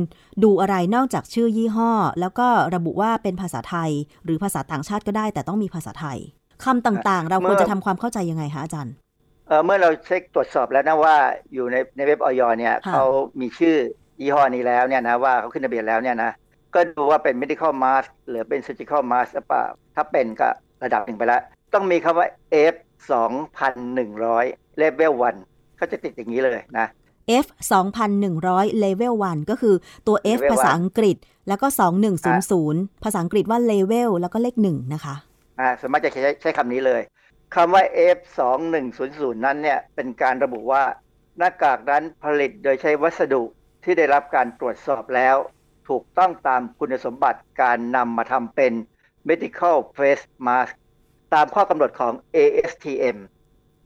[0.44, 3.92] ดูอะไรนอกจากชื่อยี่ห้อ แล้วก็ระบุว่าเป็นภาษาไทย
[4.26, 6.18] หรือภาษาต่างชาติก็ได้ แต่ต้องมีภาษาไทย
[6.66, 8.94] คำต่างๆ เราควรจะทำความเข้าใจยังไงคะอาจารย์
[9.48, 11.16] เออเมื่อเราเช็คตรวจสอบแล้วนะว่า
[11.54, 13.06] อยู่ในในเว็บออยเนี่ยค่ะเขา
[13.42, 13.76] มีชื่อ
[14.22, 16.32] ยี่ห้อนี้แล้วเนี่ยนะว่าเขาขึ้นทะเบียนแล้วเนี่ยนะ
[16.76, 19.66] ก็ดูว่าเป็น medical mask หรือเป็น surgical mask หรือเปล่า
[19.96, 20.50] ถ้าเป็นก็
[20.84, 21.42] ระดับหนึ่งไปแล้ว
[21.74, 22.28] ต้องมีคำว่า
[22.74, 22.76] F
[23.94, 25.14] 2,100 level
[25.46, 26.88] 1เขาจะติดอย่างนี้เลยนะ
[27.44, 27.46] F
[28.14, 29.76] 2,100 level 1 ก็คือ
[30.08, 31.18] ตัว F level ภาษาอังกฤษ
[31.48, 31.68] แล้วก็
[32.36, 35.16] 2100 ภาษาอังกฤษว่า level แล้วก็เลขหนึ่งนะคะ
[35.60, 37.02] อ่าส่วนมากจะใช้ใช้คำนี้เลย
[37.56, 37.84] คำว่า
[38.18, 40.84] F 2 1 0 0นั้นเนี่ย เป็นการระบุว่า
[41.38, 43.44] หน้ากากนั้นผลิตโดยใช้วัสดุ
[43.84, 45.36] ที่ได้รับการตรวจสอบแล้ว
[45.90, 48.74] ถูกต้องตามคุณสมบัติการนำมาทำเป็น
[49.30, 50.74] medical face mask
[51.34, 53.18] ตามข้อกำหนดของ ASTM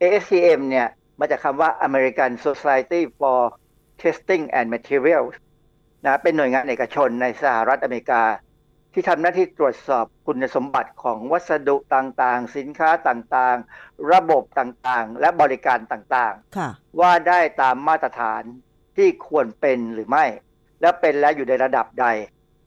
[0.02, 0.86] ASTM เนี่ย
[1.20, 3.40] มาจากคำว่า American Society for
[4.02, 5.34] Testing and Materials
[6.04, 8.22] นะเป็นหน่วยงานเอกชนในสหรัฐอเมริกา
[8.92, 18.42] ที่ทำหน้าที่ตรวจสอบคุณสมบัติของวัสดุต่างๆ สินค้าต่างๆ ระบบต่างๆ และบริการต่างค่ะๆว่าได้ตามมาตรฐาน
[18.96, 20.24] ที่ควรเป็นหรือไม่
[20.80, 22.06] และเป็นแล้วอยู่ในระดับใด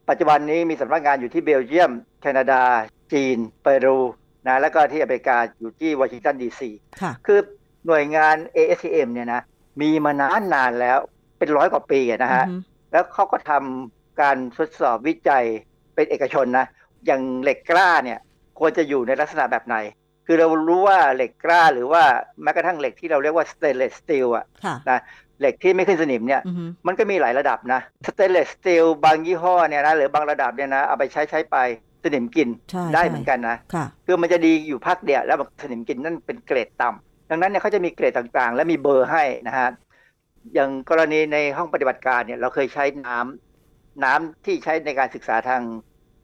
[0.10, 1.92] ปัจจุบันนี้มีสำนักงานอยู่ที่เบลเยียม
[2.22, 2.64] แคนาดา
[3.14, 4.00] จีน เปรู
[4.48, 6.70] นะแล้วก็ที่อเมริกาอยู่ที่วอชิงตันดีซี
[7.02, 7.40] ค่ะคือ
[7.88, 9.42] หน่วยงาน ASTM เนี่ยนะ
[9.82, 10.98] มีมานานนานแล้ว
[11.38, 12.58] เป็นร้อยกว่าปีอะนะฮะอือฮึ
[12.92, 15.46] แล้วเขาก็ทำการทดสอบวิจัย
[15.96, 16.66] เป็นเอกชนนะ
[17.06, 18.20] อย่างเหล็กกล้าเนี่ย
[18.60, 19.78] ควรจะอยู่ในลักษณะแบบไหน
[20.26, 22.04] คือเรารู้ว่าเหล็กกล้าหรือว่า
[22.44, 25.00] แม้กระทั่งเหล็กที่เราเรียกว่าสเตนเลสสตีลอะค่ะนะ
[25.40, 31.58] เหล็กที่ไม่ขึ้นสนิมเนี่ยอือฮึมันก็มีหลายระดับนะสเตนเลสสตีลบางยี่ห้อเนี่ยนะหรือบางระดับเนี่ยนะเอาไปใช้ใช้ไป
[32.04, 39.70] สนิมกินใช่ได้ใช่เหมือนกันนะค่ะคือมันจะดีอยู่พักเดียวแล้วสนิมกินนั่นเป็นเกรดต่ำ ดังนั้นเนี่ยเขาจะมีเกรดต่างๆ และมีเบอร์ให้นะฮะ
[40.54, 45.62] อย่างกรณีในห้องปฏิบัติการเนี่ยเราเคยใช้น้ำน้ำที่ใช้ในการศึกษาทาง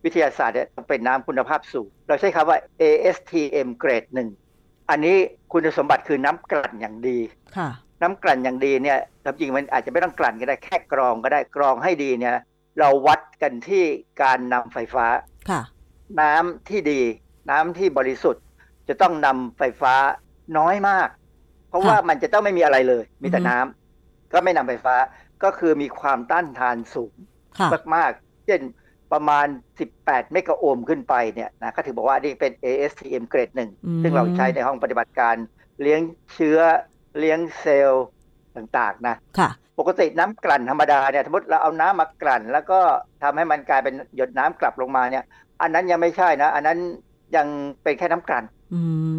[0.04, 4.30] วิทยาศาสตร์เนี่ยต้องเป็นน้ำคุณภาพสูง เราใช้คำว่า ASTM เกรดหนึ่ง
[4.90, 5.18] อันนี้
[5.54, 7.20] คุณสมบัติคือน้ำกลั่นอย่างดี
[7.58, 7.70] ค่ะ
[8.02, 9.00] น้น้ำกลั่นอย่างดีเนี่ย
[9.40, 12.36] จริงมันอาจจะไม่ต้องกลั่นก็ได้แค่กรองก็ได้กรองให้ดีเนี่ย
[12.80, 13.84] เราวัดกันที่
[14.24, 15.06] การนำไฟฟ้า
[15.50, 15.62] ค่ะ
[16.22, 17.02] น้ำที่ดี
[17.50, 18.44] น้ำที่บริสุทธิ์
[18.88, 19.94] จะต้องนำไฟฟ้า
[20.58, 21.08] น้อยมาก
[21.70, 24.96] เพราะค่ะว่ามันจะต้องไม่มีอะไรเลย มีแต่อือฮึน้ำก็ไม่นำไฟฟ้า
[25.44, 27.14] ก็คือมีความต้านทานสูง
[27.60, 28.62] ค่ะมากๆ เช่น
[29.14, 29.48] ประมาณ
[29.90, 35.36] 18 เมกะโอห์มขึ้นไปเนี่ยนะก็ถือบอกว่านี่เป็น ASTM เกรดหนึ่งอืมซึ่งเราใช้ในห้องปฏิบัติการ
[35.82, 36.02] เลี้ยง
[36.34, 36.60] เชื้อ
[37.20, 38.06] เลี้ยงเซลล์
[38.56, 42.80] ต่างๆนะค่ะ ปกติน้ำกลั่นธรรมดาเนี่ยสมมติเราเอาน้ำมากลั่น แล้วก็
[43.24, 45.24] ทำให้มันกลายเป็นหยดน้ำกลับลงมาเนี่ย
[45.62, 46.78] อันนั้นยังไม่ใช่นะ อันนั้น
[47.36, 47.48] ยัง
[47.84, 48.55] เป็นแค่น้ำกลั่นอืม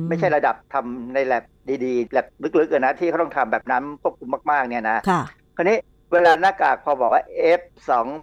[0.09, 1.45] ไม่ใช่ระดับทำในแลบ
[1.85, 2.27] ดีๆแลบ
[2.61, 5.23] ลึกๆอะนะที่เขาต้องทำแบบน้ำควบคุมมากๆเนี่ยนะค่ะ
[5.57, 5.77] คราวนี้
[6.13, 7.23] เวลาหน้ากากพอบอกว่า
[7.59, 7.63] F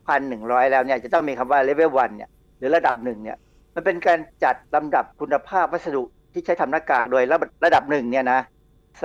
[0.06, 3.38] 2,100 แล้วเนี่ยจะต้องมีคำว่า level 1เนี่ยหรือระดับหนึ่งเนี่ย
[3.76, 6.04] มันเป็นการจัดลำดับคุณภาพวัสดุ
[6.34, 8.40] ที่ใช้ทำหน้ากากโดยระระดับหนึ่งเนี่ยนะ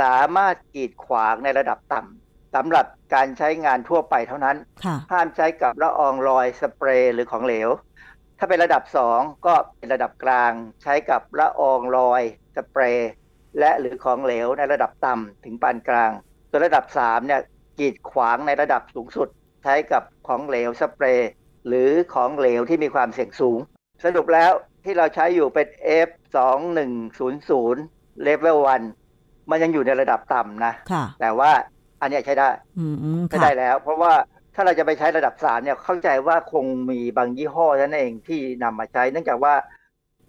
[0.00, 7.68] สามารถกีดขวางในระดับต่ำสำหรับการใช้งานทั่วไปเท่านั้นค่ะห้ามใช้กับละอองรอยสเปรย์หรือของเหลว
[8.38, 8.82] ถ้าเป็นระดับ
[9.14, 12.22] 2 ก็เป็นระดับกลางใช้กับละอองรอย
[12.56, 13.10] สเปรย์
[13.58, 16.10] และหรือของเหลวในระดับต่ำถึงปานกลาง
[16.50, 17.40] ส่วนระดับ3เนี่ย
[17.78, 19.28] กีดขวางในระดับสูงสุด
[19.62, 21.30] ใช้กับของเหลวสเปรย์
[21.66, 23.58] หรือของเหลวที่มีความเสี่ยงสูง
[24.04, 24.52] สรุปแล้ว
[24.84, 25.66] ที่เราใช้อยู่เป็น
[26.06, 28.58] F 2 1 0 0 level
[29.04, 31.50] 1มันยังอยู่ในระดับต่ำนะค่ะแต่ว่า
[32.00, 34.12] อันเนี้ยใช้ได้อืมอืมใช้ค่ะได้แล้ว เพราะว่า
[34.54, 39.54] ถ้าเราจะไปใช้ระดับสามเนี่ยเข้าใจว่าคงมีบางยี่ห้อนั่นเองที่นำมาใช้ เนื่องจากว่า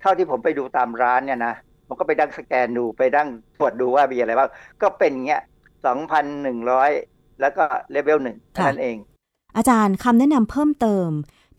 [0.01, 1.53] เท่าที่ผมไปดูตามร้านเนี่ยนะ
[1.87, 4.49] ผมก็ไปดั้งสแกนดูไปดั้งตรวจดูว่ามีอะไรบ้าง
[4.81, 5.41] ก็เป็นเงี้ย
[5.85, 6.91] สองพันหนึ่งร้อย
[7.41, 8.97] แล้วก็เลเวลหนึ่งค่ะนั่นเอง
[9.57, 11.09] อาจารย์คำแนะนำเพิ่มเติม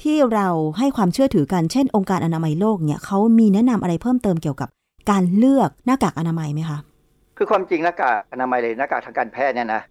[0.03, 0.49] ที่เรา
[0.79, 4.69] ให้ความเชื่อถือกันเช่น องค์การอนามัยโลกเนี่ยเขามีแนะนำอะไรเพิ่มเติมเกี่ยวกับ
[5.11, 6.79] การเลือกหน้ากากอนามัยไหมคะ
[7.37, 9.83] คือความจริงหน้ากากอนามัยเลยหน้ากากทางการแพทย์เนี่ยนะ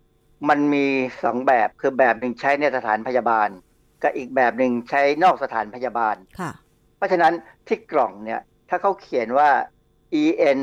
[0.50, 0.86] มันมี
[1.24, 3.50] สองแบบคือแบบหนึ่งใช้ในสถานพยาบาล
[4.04, 6.52] กับอีกแบบหนึ่งใช้นอกสถานพยาบาลค่ะ
[6.98, 7.34] เพราะฉะนั้น
[7.68, 9.50] ที่กล่องเนี่ยถ้าเขาเขียนว่า
[10.24, 10.60] EN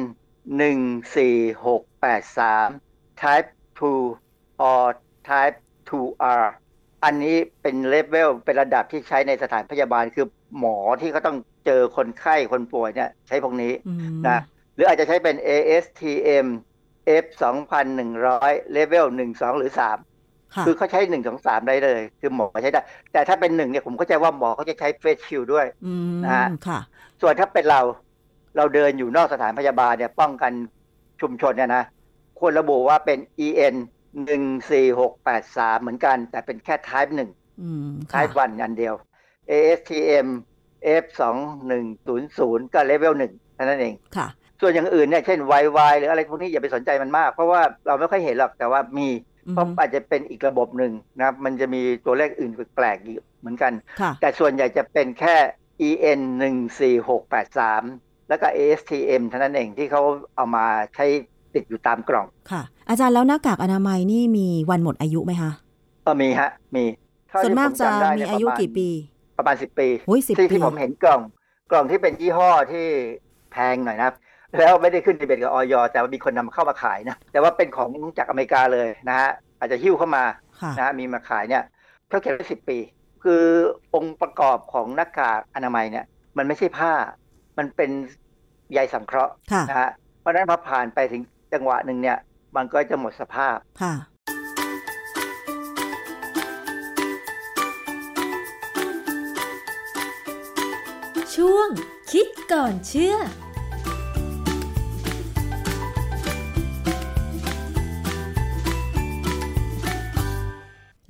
[0.61, 3.49] 1 4 6 8 3 type
[3.79, 4.87] 2 or
[5.29, 5.57] type
[5.89, 6.45] 2R
[7.05, 10.27] อันนี้เป็นเลเวลเป็นระดับที่ใช้ในสถานพยาบาลคือ
[10.59, 13.99] หมอที่เขาต้องเจอคนไข้คนป่วยเนี่ยใช้พวกนี้อืม
[14.29, 14.41] นะ
[14.74, 16.47] หรืออาจจะใช้เป็น ASTM
[17.23, 17.25] F
[18.03, 22.81] 2,100เลเวล1 2 หรือ3ค่ะคือเขาใช้ 1 2 3 ได้เลย คือหมอใช้ได้
[23.13, 26.81] แต่ถ้าเป็น1เนี่ยผมเข้าใจว่าหมอเขาจะใช้เฟสชิลด้วยอืมนะฮะค่ะ
[27.21, 27.81] ส่วนถ้าเป็นเรา
[28.57, 30.53] เราเดินอยู่นอกสถานพยาบาลเนี่ยป้องกัน
[31.21, 31.85] ชุมชนเนี่ยนะ
[32.39, 33.77] ควรระบุว่าเป็น EN
[34.25, 38.95] 1 4 6 8 3เหมือนกัน แต่เป็นแค่ type 1อืมค่ะ type 1อันเดียว
[39.51, 40.29] ASTM
[41.03, 41.25] F 2
[41.71, 44.27] 1 0 0ก็ level 1เท่านั้นเองค่ะ
[44.61, 49.09] ส่วนอย่างอื่นเนี่ยเช่น YY หรืออะไรพวกนี้อย่าไปสนใจมันมาก เพราะว่าเราไม่ค่อยเห็นหรอกแต่ว่ามี
[49.47, 55.37] อืมเพราะอาจจะเป็นอีกระบบหนึ่งนะครับ มันจะมีตัวเลขอื่นแปลกๆอีกเหมือนกันค่ะแต่ส่วนใหญ่จะเป็นแค่
[55.89, 60.03] EN 1 4 6 8 3 แล้วก็ ASTM เท่านั้นเองที่เขา
[60.37, 61.07] เอามาใช้
[61.55, 65.51] ติดอยู่ตามกล่อง ค่ะ อาจารย์แล้วหน้ากากอนามัยนี่มีวันหมดอายุไหมคะ
[66.07, 66.85] ก็มีฮะ มี
[67.29, 68.89] เท่ส่วนที่มากผจะจำได้มีเนี่อายุประมณกี่ปี
[69.39, 71.21] ประมาณ10ปีโอ้ย10ที่ปีที่ผมเห็นกล่อง
[71.71, 72.87] กล่องที่เป็นยี่ห้อที่
[73.53, 74.15] แพงหน่อยนะครับ
[74.59, 80.24] แล้วไม่ได้ขึ้นทะเบียนกับออยแต่ว่ามีคนนำเข้ามาขายนะแต่ว่าเป็นของจากอเมริกาเลยนะฮะอาจจะหิ้วเข้ามา
[80.61, 81.62] ค่ะนะฮะมีมาขายเนี่ย
[82.09, 82.78] เขาเขียนไว้สิบปี
[83.24, 83.44] คือ
[83.94, 86.05] องค์ประกอบของหน้ากากอนามัยเนี่ย
[86.36, 86.92] มันไม่ใช่ผ้า
[87.59, 87.90] มันเป็น
[88.72, 89.90] ใยสังเคราะห์ค่ะนะฮะ
[90.20, 91.22] เพราะฉะนั้นพอผ่านไปถึง
[91.53, 92.18] จังหวะหนึ่งเนี่ย
[92.57, 93.94] มันก็จะหมดสภาพค่ะ
[101.34, 101.68] ช่วง
[102.12, 103.16] คิดก่อนเชื่อ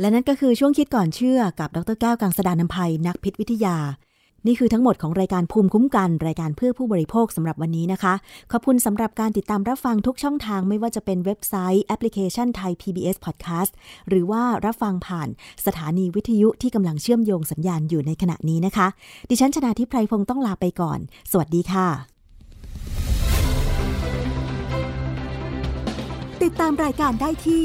[0.01, 3.77] และนั่นก็คือช่วงคิดก่อนเชื่อกับดรแก้วกังสดานนภัยนักพิษวิทยา
[4.47, 8.15] นี่คือทั้งหมดของรายการภูมิคุ้มกัน รายการเพื่อผู้บริโภคสำหรับวันนี้นะคะ
[8.53, 13.73] ขอบคุณสำหรับการติดตามรับฟังทุกช่องทางไม่ว่าจะเป็นเว็บไซต์แอปพลิเคชันไทย PBS Podcast
[14.09, 15.29] หรือว่ารับฟังผ่าน
[15.67, 18.87] สถานีวิทยุที่กำลังเชื่อมโยงสัญญาณอยู่ในขณะนี้นะคะ
[19.31, 20.99] ดิฉันชนะทิพไพรพงศ์ต้องลาไปก่อน
[21.31, 21.89] สวัสดีค่ะ
[26.43, 27.65] ติดตามรายการได้ที่